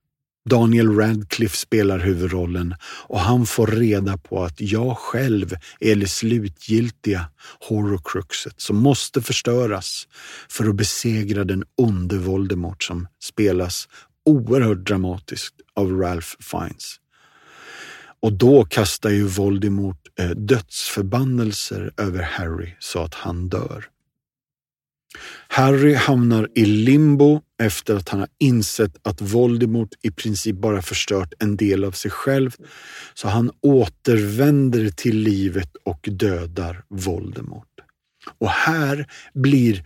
Daniel 0.50 0.96
Radcliffe 0.96 1.56
spelar 1.56 1.98
huvudrollen 1.98 2.74
och 2.82 3.20
han 3.20 3.46
får 3.46 3.66
reda 3.66 4.18
på 4.18 4.44
att 4.44 4.60
jag 4.60 4.98
själv 4.98 5.54
är 5.80 5.96
det 5.96 6.08
slutgiltiga 6.08 7.24
horrorcruxet 7.68 8.60
som 8.60 8.76
måste 8.76 9.22
förstöras 9.22 10.08
för 10.48 10.68
att 10.68 10.76
besegra 10.76 11.44
den 11.44 11.64
onde 11.76 12.18
Voldemort 12.18 12.82
som 12.82 13.06
spelas 13.22 13.88
oerhört 14.24 14.86
dramatiskt 14.86 15.54
av 15.74 16.00
Ralph 16.00 16.28
Fiennes. 16.40 16.96
Och 18.20 18.32
då 18.32 18.64
kastar 18.64 19.10
ju 19.10 19.24
Voldemort 19.24 20.08
eh, 20.18 20.30
dödsförbannelser 20.30 21.92
över 21.96 22.22
Harry 22.22 22.76
så 22.78 23.02
att 23.02 23.14
han 23.14 23.48
dör. 23.48 23.84
Harry 25.58 25.94
hamnar 25.94 26.48
i 26.54 26.64
limbo 26.64 27.40
efter 27.62 27.94
att 27.94 28.08
han 28.08 28.20
har 28.20 28.28
insett 28.38 28.96
att 29.02 29.20
Voldemort 29.20 29.88
i 30.02 30.10
princip 30.10 30.56
bara 30.56 30.82
förstört 30.82 31.34
en 31.38 31.56
del 31.56 31.84
av 31.84 31.92
sig 31.92 32.10
själv. 32.10 32.50
Så 33.14 33.28
han 33.28 33.50
återvänder 33.62 34.90
till 34.90 35.18
livet 35.18 35.76
och 35.84 36.08
dödar 36.12 36.84
Voldemort. 36.88 37.80
Och 38.38 38.50
här 38.50 39.06
blir 39.34 39.84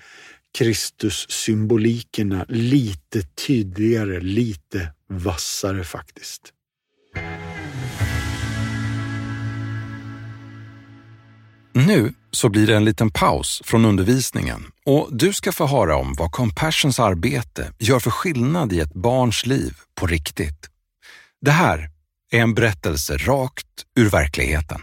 Kristus-symbolikerna 0.58 2.44
lite 2.48 3.22
tydligare, 3.22 4.20
lite 4.20 4.92
vassare 5.08 5.84
faktiskt. 5.84 6.52
Nu 11.74 12.14
så 12.30 12.48
blir 12.48 12.66
det 12.66 12.76
en 12.76 12.84
liten 12.84 13.10
paus 13.10 13.62
från 13.64 13.84
undervisningen 13.84 14.64
och 14.86 15.08
du 15.12 15.32
ska 15.32 15.52
få 15.52 15.66
höra 15.66 15.96
om 15.96 16.14
vad 16.14 16.32
Compassions 16.32 17.00
arbete 17.00 17.72
gör 17.78 17.98
för 17.98 18.10
skillnad 18.10 18.72
i 18.72 18.80
ett 18.80 18.94
barns 18.94 19.46
liv 19.46 19.76
på 19.94 20.06
riktigt. 20.06 20.70
Det 21.40 21.50
här 21.50 21.90
är 22.32 22.40
en 22.40 22.54
berättelse 22.54 23.16
rakt 23.16 23.66
ur 23.96 24.10
verkligheten. 24.10 24.80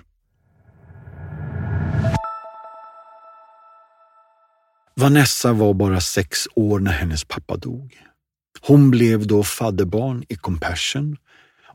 Vanessa 4.96 5.54
var 5.54 5.74
bara 5.74 6.02
sex 6.02 6.48
år 6.56 6.80
när 6.80 6.92
hennes 6.92 7.24
pappa 7.24 7.58
dog. 7.58 7.98
Hon 8.62 8.92
blev 8.92 9.28
då 9.28 9.44
fadderbarn 9.44 10.24
i 10.30 10.36
Compassion 10.36 11.18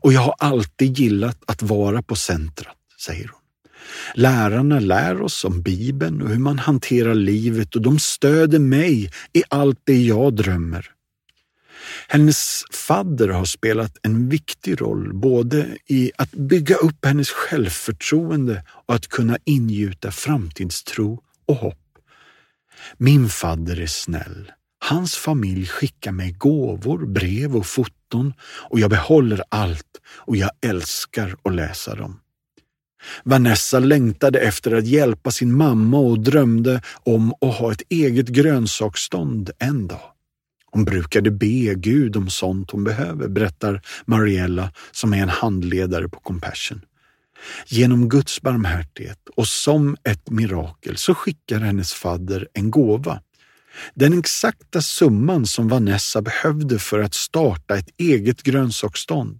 och 0.01 0.13
jag 0.13 0.21
har 0.21 0.35
alltid 0.39 0.99
gillat 0.99 1.37
att 1.47 1.61
vara 1.61 2.01
på 2.01 2.15
centrat, 2.15 2.75
säger 3.05 3.27
hon. 3.33 3.44
Lärarna 4.13 4.79
lär 4.79 5.21
oss 5.21 5.45
om 5.45 5.61
Bibeln 5.61 6.21
och 6.21 6.29
hur 6.29 6.39
man 6.39 6.59
hanterar 6.59 7.15
livet 7.15 7.75
och 7.75 7.81
de 7.81 7.99
stöder 7.99 8.59
mig 8.59 9.11
i 9.33 9.43
allt 9.49 9.79
det 9.83 10.01
jag 10.01 10.33
drömmer. 10.33 10.91
Hennes 12.07 12.63
fadder 12.71 13.27
har 13.27 13.45
spelat 13.45 13.97
en 14.01 14.29
viktig 14.29 14.81
roll 14.81 15.13
både 15.13 15.67
i 15.87 16.11
att 16.17 16.31
bygga 16.31 16.75
upp 16.75 17.05
hennes 17.05 17.29
självförtroende 17.29 18.63
och 18.87 18.95
att 18.95 19.07
kunna 19.07 19.37
ingjuta 19.43 20.11
framtidstro 20.11 21.23
och 21.45 21.55
hopp. 21.55 21.79
Min 22.97 23.29
fadder 23.29 23.79
är 23.79 23.87
snäll. 23.87 24.51
Hans 24.79 25.15
familj 25.15 25.65
skickar 25.65 26.11
mig 26.11 26.31
gåvor, 26.31 27.05
brev 27.05 27.55
och 27.55 27.65
foton 27.65 28.33
och 28.69 28.79
jag 28.79 28.89
behåller 28.89 29.43
allt 29.49 30.01
och 30.05 30.35
jag 30.35 30.51
älskar 30.61 31.35
att 31.43 31.55
läsa 31.55 31.95
dem. 31.95 32.19
Vanessa 33.23 33.79
längtade 33.79 34.39
efter 34.39 34.75
att 34.75 34.87
hjälpa 34.87 35.31
sin 35.31 35.57
mamma 35.57 35.97
och 35.97 36.19
drömde 36.19 36.81
om 37.03 37.33
att 37.41 37.55
ha 37.55 37.71
ett 37.71 37.81
eget 37.89 38.27
grönsaksstånd 38.27 39.49
en 39.59 39.87
dag. 39.87 40.11
Hon 40.71 40.85
brukade 40.85 41.31
be 41.31 41.73
Gud 41.75 42.17
om 42.17 42.29
sånt 42.29 42.71
hon 42.71 42.83
behöver, 42.83 43.27
berättar 43.27 43.81
Mariella 44.05 44.71
som 44.91 45.13
är 45.13 45.17
en 45.17 45.29
handledare 45.29 46.09
på 46.09 46.19
Compassion. 46.19 46.81
Genom 47.67 48.09
Guds 48.09 48.41
barmhärtighet 48.41 49.19
och 49.35 49.47
som 49.47 49.97
ett 50.03 50.29
mirakel 50.29 50.97
så 50.97 51.15
skickar 51.15 51.59
hennes 51.59 51.93
fadder 51.93 52.47
en 52.53 52.71
gåva. 52.71 53.21
Den 53.93 54.19
exakta 54.19 54.81
summan 54.81 55.45
som 55.45 55.67
Vanessa 55.67 56.21
behövde 56.21 56.79
för 56.79 56.99
att 56.99 57.13
starta 57.13 57.75
ett 57.75 57.89
eget 57.97 58.43
grönsaksstånd. 58.43 59.39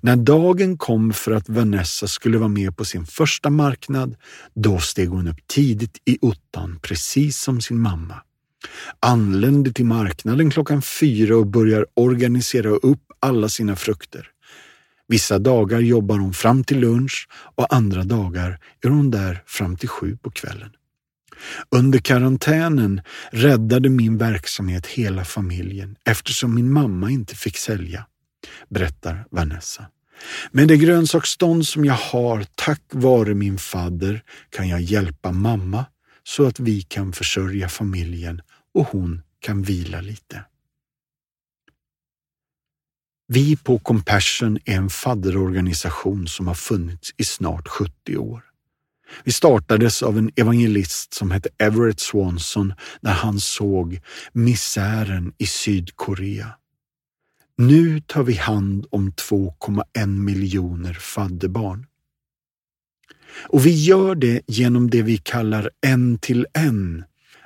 När 0.00 0.16
dagen 0.16 0.78
kom 0.78 1.12
för 1.12 1.32
att 1.32 1.48
Vanessa 1.48 2.08
skulle 2.08 2.38
vara 2.38 2.48
med 2.48 2.76
på 2.76 2.84
sin 2.84 3.06
första 3.06 3.50
marknad, 3.50 4.16
då 4.54 4.78
steg 4.78 5.08
hon 5.08 5.28
upp 5.28 5.46
tidigt 5.46 5.98
i 6.04 6.18
ottan, 6.20 6.78
precis 6.82 7.38
som 7.38 7.60
sin 7.60 7.78
mamma. 7.80 8.14
Anlände 9.00 9.72
till 9.72 9.84
marknaden 9.84 10.50
klockan 10.50 10.82
fyra 10.82 11.36
och 11.36 11.46
börjar 11.46 11.86
organisera 11.94 12.68
upp 12.68 13.02
alla 13.20 13.48
sina 13.48 13.76
frukter. 13.76 14.30
Vissa 15.08 15.38
dagar 15.38 15.80
jobbar 15.80 16.18
hon 16.18 16.34
fram 16.34 16.64
till 16.64 16.80
lunch 16.80 17.28
och 17.54 17.74
andra 17.74 18.04
dagar 18.04 18.58
är 18.82 18.88
hon 18.88 19.10
där 19.10 19.42
fram 19.46 19.76
till 19.76 19.88
sju 19.88 20.16
på 20.16 20.30
kvällen. 20.30 20.70
Under 21.70 21.98
karantänen 21.98 23.00
räddade 23.30 23.88
min 23.88 24.18
verksamhet 24.18 24.86
hela 24.86 25.24
familjen 25.24 25.96
eftersom 26.04 26.54
min 26.54 26.72
mamma 26.72 27.10
inte 27.10 27.34
fick 27.34 27.56
sälja 27.56 28.06
berättar 28.68 29.26
Vanessa. 29.30 29.86
Med 30.50 30.68
det 30.68 30.76
grönsaksstånd 30.76 31.66
som 31.66 31.84
jag 31.84 31.94
har 31.94 32.46
tack 32.54 32.82
vare 32.90 33.34
min 33.34 33.58
fadder 33.58 34.22
kan 34.50 34.68
jag 34.68 34.80
hjälpa 34.80 35.32
mamma 35.32 35.84
så 36.24 36.46
att 36.46 36.60
vi 36.60 36.82
kan 36.82 37.12
försörja 37.12 37.68
familjen 37.68 38.40
och 38.74 38.86
hon 38.86 39.22
kan 39.40 39.62
vila 39.62 40.00
lite. 40.00 40.44
Vi 43.28 43.56
på 43.56 43.78
Compassion 43.78 44.58
är 44.64 44.76
en 44.76 44.90
fadderorganisation 44.90 46.28
som 46.28 46.46
har 46.46 46.54
funnits 46.54 47.14
i 47.16 47.24
snart 47.24 47.68
70 47.68 48.16
år. 48.16 48.42
Vi 49.24 49.32
startades 49.32 50.02
av 50.02 50.18
en 50.18 50.30
evangelist 50.36 51.14
som 51.14 51.30
hette 51.30 51.48
Everett 51.58 52.00
Swanson 52.00 52.74
när 53.00 53.12
han 53.12 53.40
såg 53.40 54.00
misären 54.32 55.32
i 55.38 55.46
Sydkorea. 55.46 56.54
Nu 57.58 58.00
tar 58.00 58.22
vi 58.22 58.34
hand 58.34 58.86
om 58.90 59.12
2,1 59.12 60.06
miljoner 60.06 60.94
fadderbarn. 60.94 61.86
Och 63.48 63.66
vi 63.66 63.84
gör 63.84 64.14
det 64.14 64.42
genom 64.46 64.90
det 64.90 65.02
vi 65.02 65.18
kallar 65.18 65.70
en 65.86 66.18
till 66.18 66.46
en. 66.52 67.04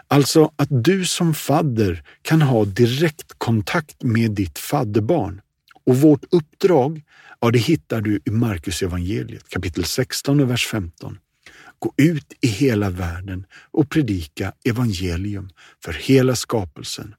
Alltså 0.09 0.53
att 0.57 0.69
du 0.85 1.05
som 1.05 1.35
fadder 1.35 2.03
kan 2.23 2.43
ha 2.43 2.65
direktkontakt 2.65 4.03
med 4.03 4.31
ditt 4.31 4.59
fadderbarn. 4.59 5.41
Och 5.85 5.97
vårt 5.97 6.25
uppdrag, 6.31 7.03
ja 7.41 7.51
det 7.51 7.59
hittar 7.59 8.01
du 8.01 8.21
i 8.25 8.31
Markus 8.31 8.83
evangeliet 8.83 9.49
kapitel 9.49 9.85
16 9.85 10.41
och 10.41 10.51
vers 10.51 10.67
15. 10.67 11.19
Gå 11.79 11.93
ut 11.97 12.33
i 12.41 12.47
hela 12.47 12.91
världen 12.91 13.47
och 13.71 13.91
predika 13.91 14.53
evangelium 14.65 15.51
för 15.85 15.93
hela 15.93 16.37
skapelsen. 16.37 17.15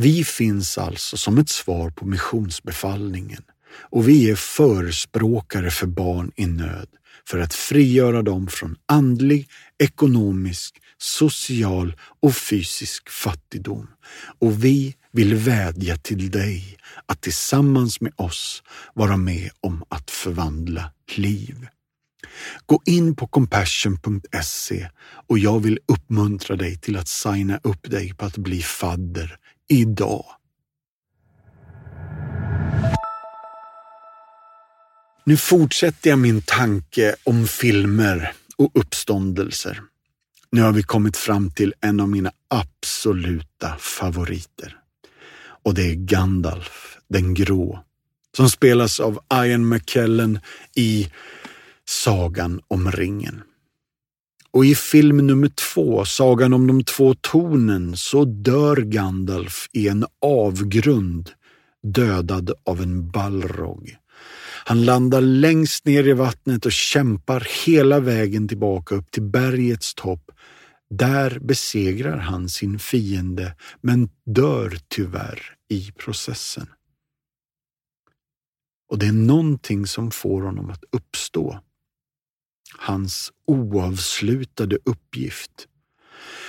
Vi 0.00 0.24
finns 0.24 0.78
alltså 0.78 1.16
som 1.16 1.38
ett 1.38 1.48
svar 1.48 1.90
på 1.90 2.06
missionsbefallningen 2.06 3.42
och 3.90 4.08
vi 4.08 4.30
är 4.30 4.36
förespråkare 4.36 5.70
för 5.70 5.86
barn 5.86 6.32
i 6.36 6.46
nöd 6.46 6.88
för 7.28 7.38
att 7.38 7.54
frigöra 7.54 8.22
dem 8.22 8.48
från 8.48 8.76
andlig, 8.86 9.48
ekonomisk, 9.78 10.76
social 10.98 11.96
och 12.20 12.36
fysisk 12.36 13.08
fattigdom. 13.08 13.86
Och 14.38 14.64
vi 14.64 14.94
vill 15.12 15.34
vädja 15.34 15.96
till 15.96 16.30
dig 16.30 16.76
att 17.06 17.20
tillsammans 17.20 18.00
med 18.00 18.12
oss 18.16 18.62
vara 18.94 19.16
med 19.16 19.50
om 19.60 19.84
att 19.88 20.10
förvandla 20.10 20.90
liv. 21.16 21.66
Gå 22.66 22.82
in 22.86 23.16
på 23.16 23.26
compassion.se 23.26 24.88
och 25.26 25.38
jag 25.38 25.60
vill 25.60 25.78
uppmuntra 25.86 26.56
dig 26.56 26.76
till 26.76 26.96
att 26.96 27.08
signa 27.08 27.60
upp 27.62 27.90
dig 27.90 28.14
på 28.14 28.24
att 28.24 28.36
bli 28.36 28.62
fadder 28.62 29.38
idag. 29.68 30.24
Nu 35.24 35.36
fortsätter 35.36 36.10
jag 36.10 36.18
min 36.18 36.42
tanke 36.42 37.16
om 37.24 37.46
filmer 37.46 38.32
och 38.56 38.70
uppståndelser. 38.74 39.80
Nu 40.50 40.62
har 40.62 40.72
vi 40.72 40.82
kommit 40.82 41.16
fram 41.16 41.50
till 41.50 41.74
en 41.80 42.00
av 42.00 42.08
mina 42.08 42.32
absoluta 42.48 43.76
favoriter. 43.78 44.76
Och 45.62 45.74
det 45.74 45.90
är 45.90 45.94
Gandalf 45.94 46.98
den 47.08 47.34
grå 47.34 47.84
som 48.36 48.50
spelas 48.50 49.00
av 49.00 49.18
Ian 49.44 49.68
McKellen 49.68 50.40
i 50.74 51.12
Sagan 51.84 52.60
om 52.68 52.92
ringen. 52.92 53.42
Och 54.58 54.64
i 54.64 54.74
film 54.74 55.16
nummer 55.16 55.48
två, 55.48 56.04
Sagan 56.04 56.52
om 56.52 56.66
de 56.66 56.84
två 56.84 57.14
tornen, 57.14 57.96
så 57.96 58.24
dör 58.24 58.76
Gandalf 58.76 59.66
i 59.72 59.88
en 59.88 60.06
avgrund, 60.22 61.30
dödad 61.82 62.52
av 62.64 62.80
en 62.80 63.10
balrog. 63.10 63.96
Han 64.64 64.84
landar 64.84 65.20
längst 65.20 65.84
ner 65.84 66.08
i 66.08 66.12
vattnet 66.12 66.66
och 66.66 66.72
kämpar 66.72 67.48
hela 67.66 68.00
vägen 68.00 68.48
tillbaka 68.48 68.94
upp 68.94 69.10
till 69.10 69.22
bergets 69.22 69.94
topp. 69.94 70.30
Där 70.90 71.38
besegrar 71.38 72.16
han 72.16 72.48
sin 72.48 72.78
fiende, 72.78 73.54
men 73.80 74.08
dör 74.26 74.78
tyvärr 74.88 75.42
i 75.68 75.92
processen. 75.92 76.66
Och 78.90 78.98
det 78.98 79.06
är 79.06 79.12
någonting 79.12 79.86
som 79.86 80.10
får 80.10 80.42
honom 80.42 80.70
att 80.70 80.84
uppstå. 80.92 81.60
Hans 82.76 83.32
oavslutade 83.46 84.78
uppgift. 84.84 85.66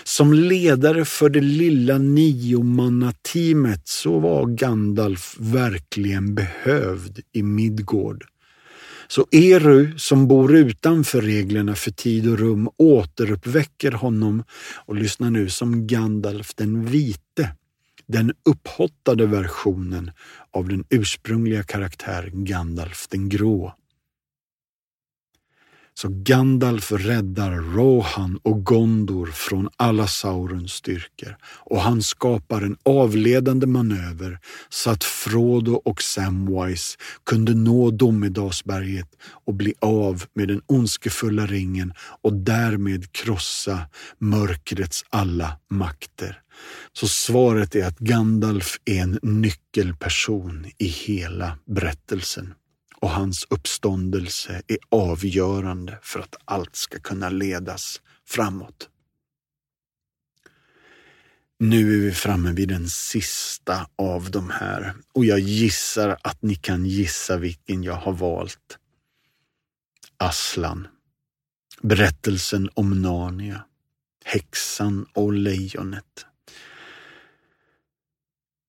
Som 0.04 0.34
ledare 0.34 1.06
för 1.06 1.30
det 1.30 1.42
lilla 1.42 1.98
niomannateamet 1.98 3.88
så 3.88 4.20
var 4.20 4.46
Gandalf 4.46 5.36
verkligen 5.40 6.36
behövd 6.36 7.20
i 7.34 7.44
Midgård. 7.44 8.26
Så 9.08 9.28
Eru, 9.32 9.98
som 9.98 10.28
bor 10.28 10.56
utanför 10.56 11.22
reglerna 11.22 11.76
för 11.76 11.92
tid 11.92 12.32
och 12.32 12.40
rum, 12.40 12.70
återuppväcker 12.78 13.92
honom 13.92 14.44
och 14.86 14.96
lyssnar 14.96 15.30
nu 15.30 15.50
som 15.50 15.88
Gandalf 15.88 16.56
den 16.56 16.86
vite, 16.86 17.56
den 18.08 18.34
upphottade 18.50 19.26
versionen 19.26 20.12
av 20.52 20.68
den 20.68 20.84
ursprungliga 20.90 21.64
karaktären 21.64 22.46
Gandalf 22.46 23.08
den 23.10 23.30
grå. 23.30 23.74
Så 26.02 26.08
Gandalf 26.12 26.92
räddar 26.92 27.52
Rohan 27.52 28.40
och 28.44 28.66
Gondor 28.66 29.26
från 29.26 29.70
alla 29.78 30.08
Saurons 30.08 30.72
styrkor 30.72 31.36
och 31.44 31.82
han 31.82 32.04
skapar 32.04 32.62
en 32.62 32.78
avledande 32.86 33.68
manöver 33.68 34.40
så 34.70 34.90
att 34.90 35.04
Frodo 35.04 35.74
och 35.74 36.02
Samwise 36.02 36.98
kunde 37.26 37.54
nå 37.54 37.92
Domedalsberget 37.92 39.08
och 39.46 39.54
bli 39.54 39.74
av 39.80 40.24
med 40.34 40.48
den 40.48 40.62
ondskefulla 40.68 41.46
ringen 41.46 41.94
och 42.22 42.34
därmed 42.34 43.12
krossa 43.12 43.80
mörkrets 44.18 45.06
alla 45.10 45.60
makter. 45.70 46.42
Så 46.94 47.08
svaret 47.08 47.76
är 47.76 47.86
att 47.86 48.00
Gandalf 48.00 48.80
är 48.86 49.02
en 49.02 49.20
nyckelperson 49.22 50.66
i 50.78 50.88
hela 50.88 51.58
berättelsen 51.66 52.54
och 53.02 53.10
hans 53.10 53.48
uppståndelse 53.50 54.62
är 54.68 54.78
avgörande 54.90 56.00
för 56.02 56.20
att 56.20 56.36
allt 56.46 56.76
ska 56.76 57.00
kunna 57.00 57.30
ledas 57.30 58.02
framåt. 58.26 58.90
Nu 61.60 61.94
är 61.94 62.00
vi 62.00 62.12
framme 62.12 62.52
vid 62.52 62.70
den 62.70 62.90
sista 62.90 63.88
av 63.96 64.32
de 64.32 64.50
här 64.50 64.94
och 65.14 65.26
jag 65.26 65.40
gissar 65.40 66.18
att 66.24 66.42
ni 66.42 66.56
kan 66.56 66.86
gissa 66.86 67.38
vilken 67.38 67.84
jag 67.84 67.96
har 67.96 68.14
valt. 68.14 68.78
Aslan. 70.18 70.88
Berättelsen 71.82 72.70
om 72.74 73.02
Narnia. 73.02 73.66
Häxan 74.26 75.06
och 75.14 75.34
lejonet. 75.34 76.26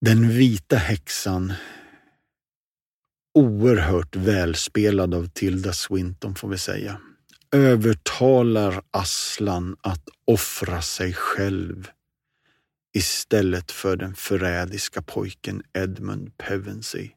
Den 0.00 0.28
vita 0.28 0.76
häxan 0.76 1.52
oerhört 3.34 4.16
välspelad 4.16 5.14
av 5.14 5.26
Tilda 5.26 5.72
Swinton 5.72 6.34
får 6.34 6.48
vi 6.48 6.58
säga, 6.58 7.00
övertalar 7.52 8.82
Aslan 8.90 9.76
att 9.80 10.08
offra 10.24 10.82
sig 10.82 11.12
själv 11.12 11.88
istället 12.96 13.70
för 13.70 13.96
den 13.96 14.14
förrädiska 14.14 15.02
pojken 15.02 15.62
Edmund 15.72 16.36
Pevensey. 16.36 17.10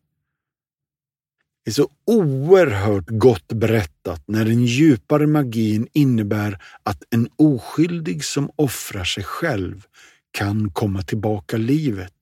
Det 1.66 1.72
är 1.72 1.74
så 1.74 1.90
oerhört 2.06 3.06
gott 3.08 3.48
berättat 3.48 4.24
när 4.28 4.46
den 4.46 4.66
djupare 4.66 5.28
magin 5.28 5.88
innebär 5.94 6.64
att 6.84 7.04
en 7.10 7.30
oskyldig 7.36 8.24
som 8.24 8.52
offrar 8.56 9.04
sig 9.04 9.24
själv 9.24 9.86
kan 10.32 10.72
komma 10.72 11.02
tillbaka 11.02 11.58
livet. 11.58 12.14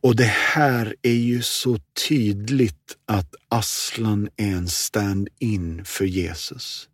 Och 0.00 0.16
det 0.16 0.24
här 0.24 0.94
är 1.02 1.12
ju 1.12 1.42
så 1.42 1.78
tydligt 2.08 2.96
att 3.06 3.34
Aslan 3.48 4.28
är 4.36 4.50
en 4.50 4.68
stand-in 4.68 5.84
för 5.84 6.04
Jesus. 6.04 6.88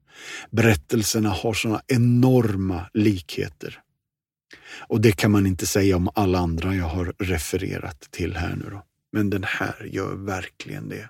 Berättelserna 0.50 1.28
har 1.28 1.54
sådana 1.54 1.82
enorma 1.86 2.90
likheter. 2.94 3.80
Och 4.88 5.00
det 5.00 5.12
kan 5.12 5.30
man 5.30 5.46
inte 5.46 5.66
säga 5.66 5.96
om 5.96 6.10
alla 6.14 6.38
andra 6.38 6.74
jag 6.74 6.88
har 6.88 7.14
refererat 7.18 8.00
till 8.10 8.36
här 8.36 8.56
nu 8.56 8.70
då. 8.70 8.82
Men 9.12 9.30
den 9.30 9.44
här 9.44 9.88
gör 9.92 10.14
verkligen 10.14 10.88
det. 10.88 11.08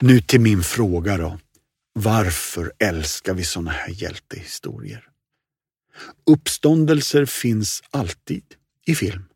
Nu 0.00 0.20
till 0.20 0.40
min 0.40 0.62
fråga 0.62 1.16
då. 1.16 1.38
Varför 1.92 2.72
älskar 2.78 3.34
vi 3.34 3.44
sådana 3.44 3.70
här 3.70 3.90
hjältehistorier? 3.90 5.08
Uppståndelser 6.26 7.24
finns 7.24 7.82
alltid 7.90 8.44
i 8.86 8.94
film. 8.94 9.29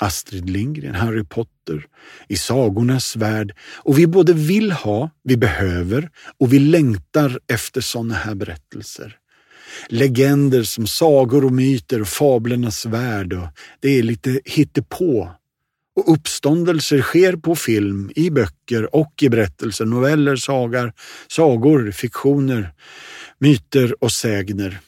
Astrid 0.00 0.50
Lindgren, 0.50 0.94
Harry 0.94 1.24
Potter, 1.24 1.86
i 2.28 2.36
sagornas 2.36 3.16
värld 3.16 3.52
och 3.76 3.98
vi 3.98 4.06
både 4.06 4.32
vill 4.32 4.72
ha, 4.72 5.10
vi 5.24 5.36
behöver 5.36 6.10
och 6.38 6.52
vi 6.52 6.58
längtar 6.58 7.38
efter 7.52 7.80
sådana 7.80 8.14
här 8.14 8.34
berättelser. 8.34 9.16
Legender 9.88 10.62
som 10.62 10.86
sagor 10.86 11.44
och 11.44 11.52
myter 11.52 12.00
och 12.00 12.08
fablernas 12.08 12.86
värld 12.86 13.32
och 13.32 13.48
det 13.80 13.98
är 13.98 14.02
lite 14.02 14.40
hittepå. 14.44 15.30
Och 15.96 16.12
uppståndelser 16.12 17.02
sker 17.02 17.36
på 17.36 17.56
film, 17.56 18.10
i 18.16 18.30
böcker 18.30 18.94
och 18.94 19.22
i 19.22 19.28
berättelser, 19.28 19.84
noveller, 19.84 20.36
sagar, 20.36 20.92
sagor, 21.28 21.90
fiktioner, 21.90 22.72
myter 23.38 24.04
och 24.04 24.12
sägner. 24.12 24.80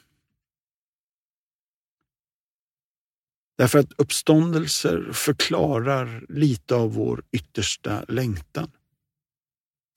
Därför 3.59 3.79
att 3.79 3.93
uppståndelser 3.99 5.11
förklarar 5.13 6.25
lite 6.29 6.75
av 6.75 6.95
vår 6.95 7.23
yttersta 7.33 8.05
längtan. 8.09 8.71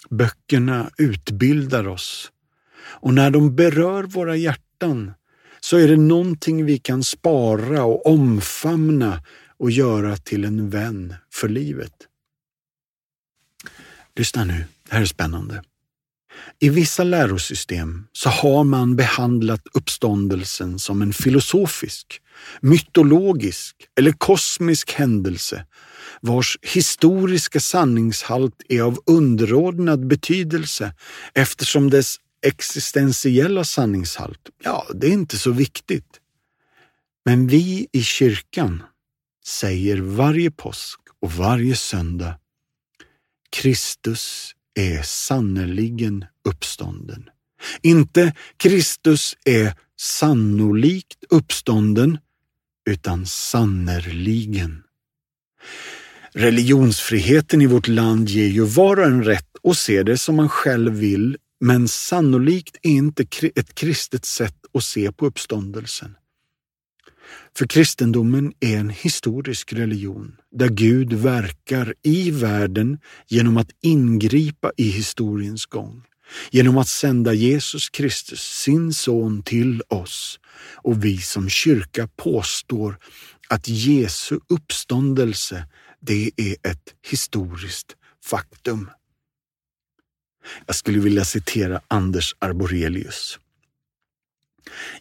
Böckerna 0.10 0.90
utbildar 0.98 1.88
oss 1.88 2.32
och 2.78 3.14
när 3.14 3.32
de 3.32 3.56
berör 3.56 4.04
våra 4.04 4.36
hjärtan 4.36 5.14
så 5.60 5.78
är 5.78 5.88
det 5.88 5.98
någonting 5.98 6.66
vi 6.66 6.78
kan 6.78 7.04
spara 7.04 7.84
och 7.84 8.06
omfamna 8.06 9.24
och 9.58 9.72
göra 9.72 10.18
till 10.18 10.46
en 10.46 10.70
vän 10.70 11.16
för 11.34 11.50
livet. 11.50 11.94
Lyssna 14.16 14.44
nu, 14.44 14.66
det 14.84 14.94
här 14.94 15.02
är 15.02 15.06
spännande. 15.06 15.64
I 16.60 16.70
vissa 16.70 17.04
lärosystem 17.04 18.08
så 18.12 18.30
har 18.30 18.64
man 18.64 18.96
behandlat 18.96 19.62
uppståndelsen 19.74 20.80
som 20.80 21.02
en 21.02 21.14
filosofisk, 21.14 22.22
mytologisk 22.62 23.76
eller 23.98 24.12
kosmisk 24.12 24.92
händelse 24.92 25.66
vars 26.22 26.58
historiska 26.62 27.60
sanningshalt 27.60 28.62
är 28.70 28.82
av 28.82 29.00
underordnad 29.06 30.08
betydelse 30.08 30.94
eftersom 31.34 31.90
dess 31.90 32.16
existentiella 32.46 33.64
sanningshalt, 33.64 34.50
ja, 34.64 34.88
det 34.94 35.08
är 35.08 35.12
inte 35.12 35.38
så 35.38 35.52
viktigt. 35.52 36.20
Men 37.26 37.48
vi 37.48 37.88
i 37.92 38.04
kyrkan 38.04 38.84
säger 39.46 39.98
varje 39.98 40.52
påsk 40.52 41.00
och 41.22 41.32
varje 41.32 41.76
söndag 41.76 42.40
Kristus 43.50 44.55
är 44.76 45.02
sannerligen 45.02 46.26
uppstånden. 46.48 47.30
Inte 47.82 48.34
Kristus 48.58 49.36
är 49.46 49.74
sannolikt 50.00 51.24
uppstånden, 51.30 52.18
utan 52.90 53.26
sannerligen. 53.26 54.84
Religionsfriheten 56.34 57.62
i 57.62 57.66
vårt 57.66 57.88
land 57.88 58.30
ger 58.30 58.48
ju 58.48 58.66
var 58.66 58.98
och 58.98 59.06
en 59.06 59.24
rätt 59.24 59.50
att 59.64 59.78
se 59.78 60.04
det 60.04 60.18
som 60.18 60.36
man 60.36 60.50
själv 60.50 60.94
vill, 60.94 61.38
men 61.60 61.88
sannolikt 61.88 62.78
är 62.82 62.90
inte 62.90 63.26
ett 63.56 63.76
kristet 63.76 64.26
sätt 64.26 64.58
att 64.74 64.84
se 64.84 65.12
på 65.12 65.26
uppståndelsen. 65.26 66.16
För 67.58 67.68
kristendomen 67.68 68.54
är 68.60 68.78
en 68.78 68.90
historisk 68.90 69.74
religion 69.74 70.36
där 70.52 70.70
Gud 70.70 71.14
verkar 71.14 71.94
i 72.04 72.32
världen 72.32 73.00
genom 73.28 73.58
att 73.58 73.70
ingripa 73.82 74.72
i 74.78 74.90
historiens 74.90 75.66
gång, 75.66 76.04
genom 76.52 76.78
att 76.78 76.88
sända 76.88 77.34
Jesus 77.34 77.90
Kristus, 77.90 78.42
sin 78.42 78.94
son, 78.94 79.44
till 79.44 79.82
oss. 79.88 80.40
Och 80.76 81.06
vi 81.06 81.18
som 81.18 81.50
kyrka 81.50 82.08
påstår 82.16 82.98
att 83.50 83.68
Jesu 83.68 84.40
uppståndelse, 84.50 85.68
det 86.02 86.32
är 86.38 86.72
ett 86.72 86.94
historiskt 87.10 87.96
faktum. 88.24 88.90
Jag 90.66 90.76
skulle 90.76 91.00
vilja 91.00 91.26
citera 91.26 91.82
Anders 91.88 92.36
Arborelius. 92.40 93.40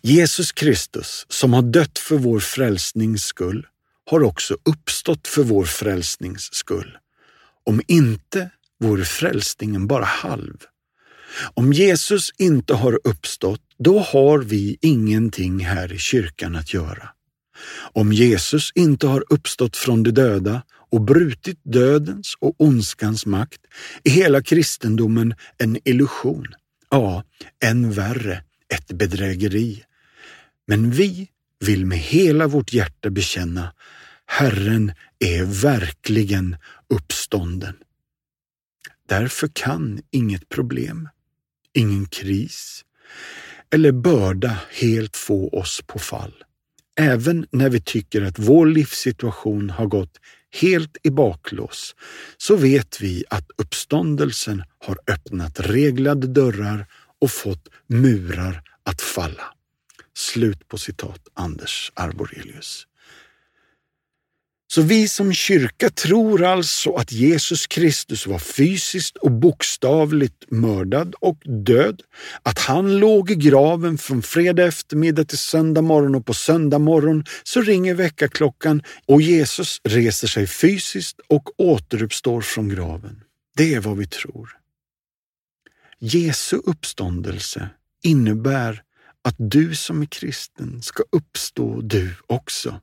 Jesus 0.03 0.53
Kristus, 0.53 1.27
som 1.29 1.53
har 1.53 1.63
dött 1.63 1.99
för 1.99 2.17
vår 2.17 2.41
frälsnings 2.41 3.23
skull, 3.23 3.67
har 4.11 4.23
också 4.23 4.57
uppstått 4.65 5.29
för 5.29 5.43
vår 5.43 5.65
frälsnings 5.65 6.55
skull. 6.55 6.99
Om 7.65 7.81
inte 7.87 8.51
vore 8.81 9.05
frälsningen 9.05 9.87
bara 9.87 10.05
halv. 10.05 10.57
Om 11.55 11.73
Jesus 11.73 12.31
inte 12.39 12.75
har 12.75 13.01
uppstått, 13.05 13.61
då 13.79 13.99
har 13.99 14.39
vi 14.39 14.79
ingenting 14.81 15.65
här 15.65 15.93
i 15.93 15.99
kyrkan 15.99 16.57
att 16.57 16.75
göra. 16.75 17.09
Om 17.93 18.13
Jesus 18.13 18.71
inte 18.75 19.07
har 19.07 19.25
uppstått 19.29 19.77
från 19.77 20.03
de 20.03 20.11
döda 20.11 20.63
och 20.91 21.01
brutit 21.01 21.61
dödens 21.63 22.35
och 22.41 22.55
ondskans 22.59 23.27
makt 23.27 23.61
är 24.05 24.11
hela 24.11 24.43
kristendomen 24.43 25.35
en 25.59 25.79
illusion. 25.89 26.47
Ja, 26.91 27.25
än 27.65 27.93
värre, 27.93 28.43
ett 28.75 28.93
bedrägeri. 28.93 29.85
Men 30.67 30.91
vi 30.91 31.29
vill 31.61 31.87
med 31.87 31.99
hela 31.99 32.47
vårt 32.47 32.73
hjärta 32.73 33.11
bekänna 33.11 33.73
Herren 34.27 34.93
är 35.19 35.45
verkligen 35.45 36.57
uppstånden. 36.89 37.75
Därför 39.09 39.49
kan 39.53 40.01
inget 40.11 40.49
problem, 40.49 41.09
ingen 41.73 42.07
kris 42.07 42.85
eller 43.71 43.93
börda 43.93 44.59
helt 44.71 45.17
få 45.17 45.49
oss 45.49 45.83
på 45.87 45.99
fall. 45.99 46.35
Även 46.97 47.47
när 47.51 47.71
vi 47.71 47.81
tycker 47.81 48.23
att 48.23 48.39
vår 48.39 48.67
livssituation 48.67 49.71
har 49.71 49.87
gått 49.87 50.21
helt 50.61 50.97
i 51.03 51.11
baklås 51.11 51.95
så 52.37 52.57
vet 52.57 53.01
vi 53.01 53.25
att 53.31 53.51
uppståndelsen 53.57 54.63
har 54.79 54.99
öppnat 55.07 55.61
reglade 55.61 56.27
dörrar 56.27 56.87
och 57.25 57.31
fått 57.31 57.69
murar 57.87 58.63
att 58.83 59.01
falla. 59.01 59.45
Slut 60.17 60.69
på 60.69 60.79
citat 60.79 61.21
Anders 61.35 61.93
Arborelius. 61.95 62.87
Så 64.73 64.83
vi 64.83 65.09
som 65.09 65.33
kyrka 65.33 65.91
tror 65.91 66.45
alltså 66.45 66.93
att 66.95 67.13
Jesus 67.13 67.67
Kristus 67.67 68.27
var 68.27 68.39
fysiskt 68.39 69.17
och 69.17 69.31
bokstavligt 69.31 70.45
mördad 70.51 71.15
och 71.21 71.39
död, 71.45 72.03
att 72.43 72.59
han 72.59 72.99
låg 72.99 73.31
i 73.31 73.35
graven 73.35 73.99
från 73.99 74.23
fredag 74.23 74.67
eftermiddag 74.67 75.25
till 75.25 75.39
söndag 75.39 75.83
morgon 75.83 76.15
och 76.15 76.27
på 76.27 76.35
söndag 76.35 76.79
morgon 76.79 77.25
så 77.43 77.61
ringer 77.61 77.95
väckarklockan 77.95 78.83
och 79.07 79.23
Jesus 79.23 79.81
reser 79.85 80.29
sig 80.29 80.47
fysiskt 80.47 81.21
och 81.29 81.61
återuppstår 81.61 82.41
från 82.41 82.69
graven. 82.69 83.21
Det 83.57 83.75
är 83.75 83.81
vad 83.81 83.97
vi 83.97 84.07
tror. 84.07 84.64
Jesu 86.07 86.57
uppståndelse 86.57 87.69
innebär 88.03 88.83
att 89.23 89.35
du 89.39 89.75
som 89.75 90.03
är 90.03 90.07
kristen 90.07 90.83
ska 90.83 91.03
uppstå 91.13 91.81
du 91.81 92.15
också. 92.27 92.81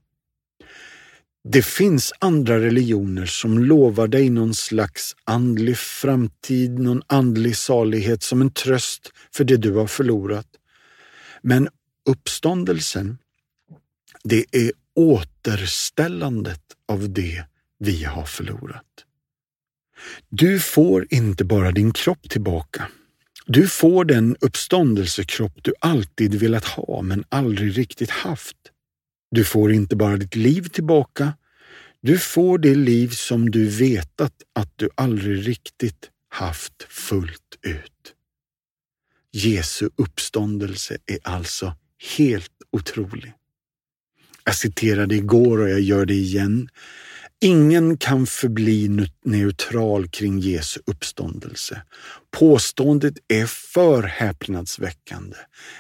Det 1.44 1.66
finns 1.66 2.14
andra 2.20 2.60
religioner 2.60 3.26
som 3.26 3.60
lovar 3.60 4.08
dig 4.08 4.30
någon 4.30 4.54
slags 4.54 5.16
andlig 5.24 5.78
framtid, 5.78 6.80
någon 6.80 7.02
andlig 7.08 7.58
salighet 7.58 8.24
som 8.24 8.42
en 8.42 8.52
tröst 8.52 9.12
för 9.32 9.44
det 9.44 9.58
du 9.58 9.72
har 9.72 9.88
förlorat. 9.88 10.48
Men 11.42 11.70
uppståndelsen, 12.10 13.18
det 14.24 14.46
är 14.52 14.72
återställandet 14.96 16.64
av 16.88 17.14
det 17.14 17.44
vi 17.80 18.04
har 18.04 18.26
förlorat. 18.26 19.06
Du 20.30 20.60
får 20.60 21.08
inte 21.10 21.46
bara 21.46 21.72
din 21.72 21.94
kropp 21.94 22.30
tillbaka. 22.30 22.88
Du 23.46 23.68
får 23.68 24.06
den 24.06 24.36
uppståndelsekropp 24.40 25.64
du 25.64 25.74
alltid 25.80 26.36
velat 26.36 26.66
ha 26.66 27.02
men 27.02 27.24
aldrig 27.30 27.78
riktigt 27.78 28.10
haft. 28.10 28.58
Du 29.32 29.46
får 29.46 29.72
inte 29.72 29.96
bara 29.96 30.18
ditt 30.18 30.36
liv 30.36 30.62
tillbaka, 30.70 31.34
du 32.02 32.20
får 32.20 32.58
det 32.58 32.76
liv 32.76 33.10
som 33.10 33.52
du 33.52 33.66
vetat 33.66 34.34
att 34.56 34.72
du 34.76 34.90
aldrig 34.96 35.48
riktigt 35.48 36.10
haft 36.30 36.84
fullt 36.90 37.58
ut. 37.62 38.14
Jesu 39.32 39.90
uppståndelse 39.96 40.98
är 41.06 41.20
alltså 41.24 41.76
helt 42.18 42.52
otrolig. 42.72 43.34
Jag 44.44 44.56
citerade 44.56 45.16
igår 45.16 45.58
och 45.58 45.70
jag 45.70 45.82
gör 45.82 46.06
det 46.06 46.14
igen. 46.14 46.70
Ingen 47.40 47.98
kan 47.98 48.26
förbli 48.26 49.08
neutral 49.26 50.08
kring 50.08 50.40
Jesu 50.40 50.80
uppståndelse. 50.86 51.82
Påståendet 52.38 53.14
är 53.28 53.46
för 53.46 54.04
häpnadsväckande. 54.04 55.36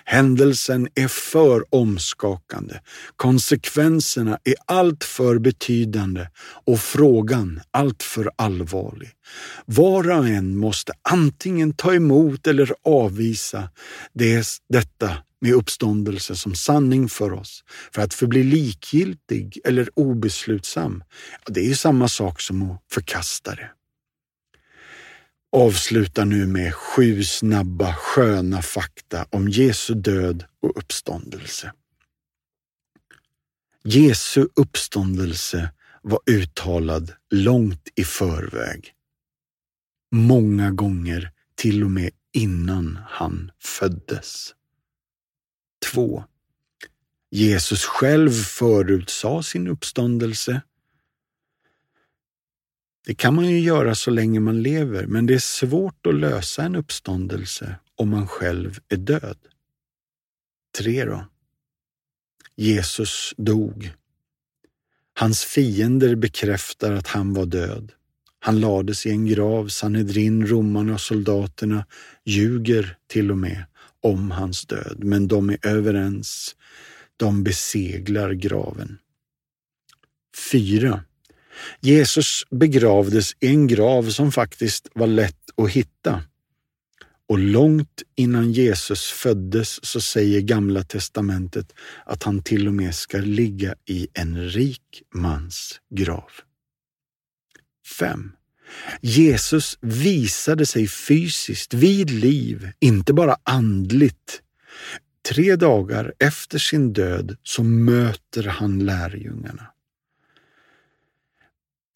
Händelsen 0.05 0.87
är 0.95 1.07
för 1.07 1.75
omskakande. 1.75 2.79
Konsekvenserna 3.15 4.39
är 4.43 4.55
alltför 4.65 5.39
betydande 5.39 6.27
och 6.65 6.79
frågan 6.79 7.61
alltför 7.71 8.31
allvarlig. 8.35 9.09
Var 9.65 10.11
och 10.11 10.27
en 10.27 10.57
måste 10.57 10.93
antingen 11.09 11.73
ta 11.73 11.93
emot 11.93 12.47
eller 12.47 12.73
avvisa 12.83 13.69
det, 14.13 14.47
detta 14.69 15.17
med 15.41 15.53
uppståndelse 15.53 16.35
som 16.35 16.55
sanning 16.55 17.09
för 17.09 17.33
oss. 17.33 17.63
För 17.93 18.01
att 18.01 18.13
förbli 18.13 18.43
likgiltig 18.43 19.59
eller 19.63 19.89
obeslutsam, 19.99 21.03
det 21.47 21.59
är 21.59 21.65
ju 21.65 21.75
samma 21.75 22.07
sak 22.07 22.41
som 22.41 22.71
att 22.71 22.81
förkasta 22.91 23.55
det 23.55 23.69
avslutar 25.51 26.25
nu 26.25 26.47
med 26.47 26.73
sju 26.73 27.23
snabba 27.23 27.95
sköna 27.95 28.61
fakta 28.61 29.25
om 29.29 29.49
Jesu 29.49 29.93
död 29.93 30.45
och 30.61 30.77
uppståndelse. 30.77 31.73
Jesu 33.83 34.47
uppståndelse 34.55 35.71
var 36.01 36.19
uttalad 36.25 37.13
långt 37.29 37.87
i 37.95 38.03
förväg. 38.03 38.93
Många 40.11 40.71
gånger 40.71 41.31
till 41.55 41.83
och 41.83 41.91
med 41.91 42.11
innan 42.33 42.99
han 43.09 43.51
föddes. 43.59 44.55
2. 45.93 46.23
Jesus 47.31 47.85
själv 47.85 48.31
förutsade 48.31 49.43
sin 49.43 49.67
uppståndelse. 49.67 50.61
Det 53.05 53.15
kan 53.15 53.35
man 53.35 53.49
ju 53.49 53.59
göra 53.59 53.95
så 53.95 54.11
länge 54.11 54.39
man 54.39 54.63
lever, 54.63 55.05
men 55.05 55.25
det 55.25 55.33
är 55.33 55.39
svårt 55.39 56.07
att 56.07 56.15
lösa 56.15 56.63
en 56.63 56.75
uppståndelse 56.75 57.75
om 57.95 58.09
man 58.09 58.27
själv 58.27 58.79
är 58.89 58.97
död. 58.97 59.37
3. 60.77 61.05
Då. 61.05 61.25
Jesus 62.55 63.33
dog. 63.37 63.91
Hans 65.13 65.45
fiender 65.45 66.15
bekräftar 66.15 66.91
att 66.91 67.07
han 67.07 67.33
var 67.33 67.45
död. 67.45 67.91
Han 68.39 68.59
lades 68.59 69.05
i 69.05 69.09
en 69.09 69.25
grav, 69.25 69.67
Sanhedrin, 69.67 70.47
romarna 70.47 70.93
och 70.93 71.01
soldaterna 71.01 71.85
ljuger 72.25 72.97
till 73.07 73.31
och 73.31 73.37
med 73.37 73.65
om 74.01 74.31
hans 74.31 74.65
död, 74.65 75.03
men 75.03 75.27
de 75.27 75.49
är 75.49 75.67
överens. 75.67 76.55
De 77.17 77.43
beseglar 77.43 78.31
graven. 78.31 78.97
4. 80.51 81.03
Jesus 81.79 82.43
begravdes 82.51 83.35
i 83.39 83.47
en 83.47 83.67
grav 83.67 84.09
som 84.09 84.31
faktiskt 84.31 84.87
var 84.93 85.07
lätt 85.07 85.49
att 85.57 85.69
hitta. 85.69 86.23
Och 87.27 87.39
långt 87.39 88.01
innan 88.15 88.51
Jesus 88.51 89.11
föddes 89.11 89.85
så 89.85 90.01
säger 90.01 90.41
Gamla 90.41 90.83
testamentet 90.83 91.73
att 92.05 92.23
han 92.23 92.43
till 92.43 92.67
och 92.67 92.73
med 92.73 92.95
ska 92.95 93.17
ligga 93.17 93.75
i 93.85 94.07
en 94.13 94.49
rik 94.49 95.03
mans 95.15 95.79
grav. 95.95 96.29
5. 97.99 98.31
Jesus 99.01 99.77
visade 99.81 100.65
sig 100.65 100.87
fysiskt 100.87 101.73
vid 101.73 102.09
liv, 102.09 102.71
inte 102.79 103.13
bara 103.13 103.37
andligt. 103.43 104.41
Tre 105.29 105.55
dagar 105.55 106.13
efter 106.19 106.59
sin 106.59 106.93
död 106.93 107.37
så 107.43 107.63
möter 107.63 108.43
han 108.43 108.85
lärjungarna. 108.85 109.70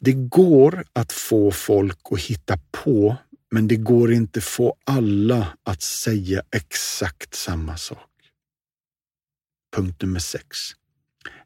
Det 0.06 0.14
går 0.14 0.86
att 0.94 1.12
få 1.12 1.52
folk 1.52 2.00
att 2.12 2.20
hitta 2.20 2.60
på, 2.72 3.16
men 3.52 3.68
det 3.68 3.76
går 3.76 4.14
inte 4.14 4.42
få 4.42 4.76
alla 4.84 5.58
att 5.64 5.82
säga 5.82 6.44
exakt 6.52 7.36
samma 7.36 7.78
sak. 7.78 8.10
Punkt 9.76 10.02
nummer 10.02 10.20
6. 10.20 10.46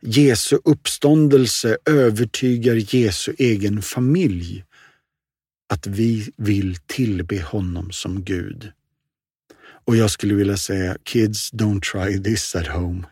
Jesu 0.01 0.57
uppståndelse 0.65 1.77
övertygar 1.85 2.95
Jesu 2.95 3.33
egen 3.37 3.81
familj 3.81 4.65
att 5.69 5.87
vi 5.87 6.31
vill 6.37 6.77
tillbe 6.85 7.41
honom 7.41 7.91
som 7.91 8.23
Gud. 8.23 8.71
Och 9.85 9.95
jag 9.95 10.11
skulle 10.11 10.33
vilja 10.33 10.57
säga, 10.57 10.97
kids 11.03 11.53
don't 11.53 11.81
try 11.81 12.23
this 12.23 12.55
at 12.55 12.67
home. 12.67 13.03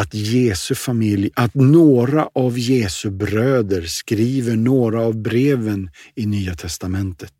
Att 0.00 0.14
Jesu 0.14 0.74
familj, 0.74 1.30
att 1.34 1.54
några 1.54 2.28
av 2.34 2.58
Jesu 2.58 3.10
bröder 3.10 3.82
skriver 3.82 4.56
några 4.56 5.00
av 5.00 5.16
breven 5.16 5.90
i 6.14 6.26
Nya 6.26 6.54
testamentet 6.54 7.34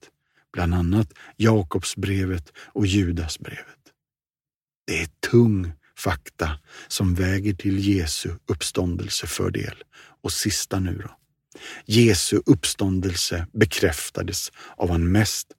bland 0.53 0.75
annat 0.75 1.13
Jakobsbrevet 1.37 2.53
och 2.59 2.87
Judasbrevet. 2.87 3.67
Det 4.87 5.03
är 5.03 5.09
tung 5.31 5.73
fakta 5.99 6.59
som 6.89 7.15
väger 7.15 7.55
till 7.55 7.89
Jesu 7.89 8.31
uppståndelsefördel. 8.47 9.77
Och 10.23 10.33
sista 10.33 10.81
nu 10.81 11.01
då. 11.03 11.11
Jesu 11.85 12.43
uppståndelse 12.47 13.47
bekräftades 13.53 14.53
av, 14.77 14.91
han 14.91 15.13
mest, 15.13 15.53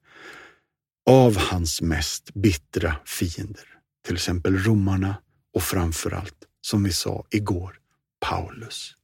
av 1.10 1.36
hans 1.36 1.82
mest 1.82 2.34
bittra 2.34 2.96
fiender, 3.04 3.64
till 4.06 4.14
exempel 4.14 4.58
romarna 4.58 5.16
och 5.54 5.62
framförallt, 5.62 6.47
som 6.60 6.82
vi 6.82 6.92
sa 6.92 7.24
igår, 7.30 7.78
Paulus. 8.20 8.94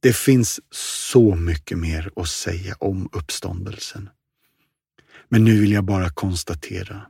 Det 0.00 0.12
finns 0.16 0.60
så 0.70 1.34
mycket 1.34 1.78
mer 1.78 2.10
att 2.16 2.28
säga 2.28 2.74
om 2.78 3.08
uppståndelsen. 3.12 4.10
Men 5.28 5.44
nu 5.44 5.60
vill 5.60 5.72
jag 5.72 5.84
bara 5.84 6.10
konstatera, 6.10 7.06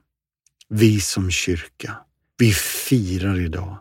vi 0.68 1.00
som 1.00 1.30
kyrka, 1.30 1.96
vi 2.36 2.52
firar 2.52 3.40
idag 3.40 3.78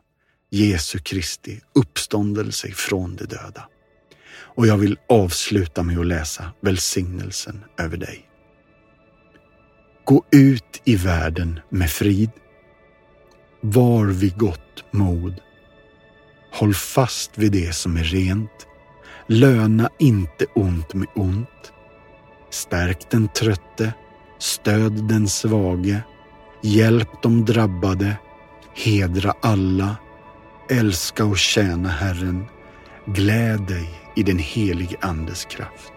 Jesu 0.49 0.99
Kristi 0.99 1.61
uppståndelse 1.73 2.71
från 2.71 3.15
de 3.15 3.25
döda. 3.25 3.69
Och 4.29 4.67
jag 4.67 4.77
vill 4.77 4.97
avsluta 5.09 5.83
med 5.83 5.99
att 5.99 6.05
läsa 6.05 6.51
välsignelsen 6.61 7.63
över 7.77 7.97
dig. 7.97 8.29
Gå 10.03 10.25
ut 10.31 10.81
i 10.85 10.95
världen 10.95 11.59
med 11.69 11.91
frid. 11.91 12.29
Var 13.61 14.05
vid 14.05 14.37
gott 14.37 14.83
mod. 14.91 15.41
Håll 16.53 16.73
fast 16.73 17.37
vid 17.37 17.51
det 17.51 17.75
som 17.75 17.97
är 17.97 18.03
rent. 18.03 18.67
Löna 19.27 19.89
inte 19.99 20.45
ont 20.55 20.93
med 20.93 21.07
ont. 21.15 21.73
Stärk 22.49 23.11
den 23.11 23.27
trötte. 23.27 23.93
Stöd 24.39 25.07
den 25.07 25.27
svage. 25.27 26.01
Hjälp 26.61 27.09
de 27.21 27.45
drabbade. 27.45 28.17
Hedra 28.75 29.33
alla. 29.41 29.95
Älska 30.69 31.25
och 31.25 31.37
tjäna 31.37 31.89
Herren. 31.89 32.45
Gläd 33.05 33.61
dig 33.67 33.89
i 34.15 34.23
den 34.23 34.39
helige 34.39 34.97
Andes 35.01 35.45
kraft. 35.45 35.93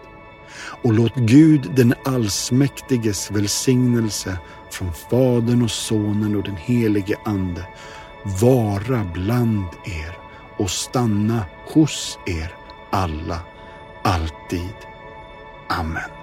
Och 0.83 0.93
låt 0.93 1.15
Gud 1.15 1.71
den 1.75 1.93
allsmäktiges 2.05 3.31
välsignelse 3.31 4.37
från 4.73 4.93
Fadern 4.93 5.61
och 5.61 5.71
Sonen 5.71 6.35
och 6.35 6.43
den 6.43 6.55
helige 6.55 7.17
Ande 7.25 7.67
vara 8.41 9.03
bland 9.13 9.67
er 9.85 10.17
och 10.57 10.69
stanna 10.69 11.45
hos 11.73 12.19
er 12.25 12.55
alla, 12.91 13.39
alltid. 14.03 14.75
Amen. 15.69 16.20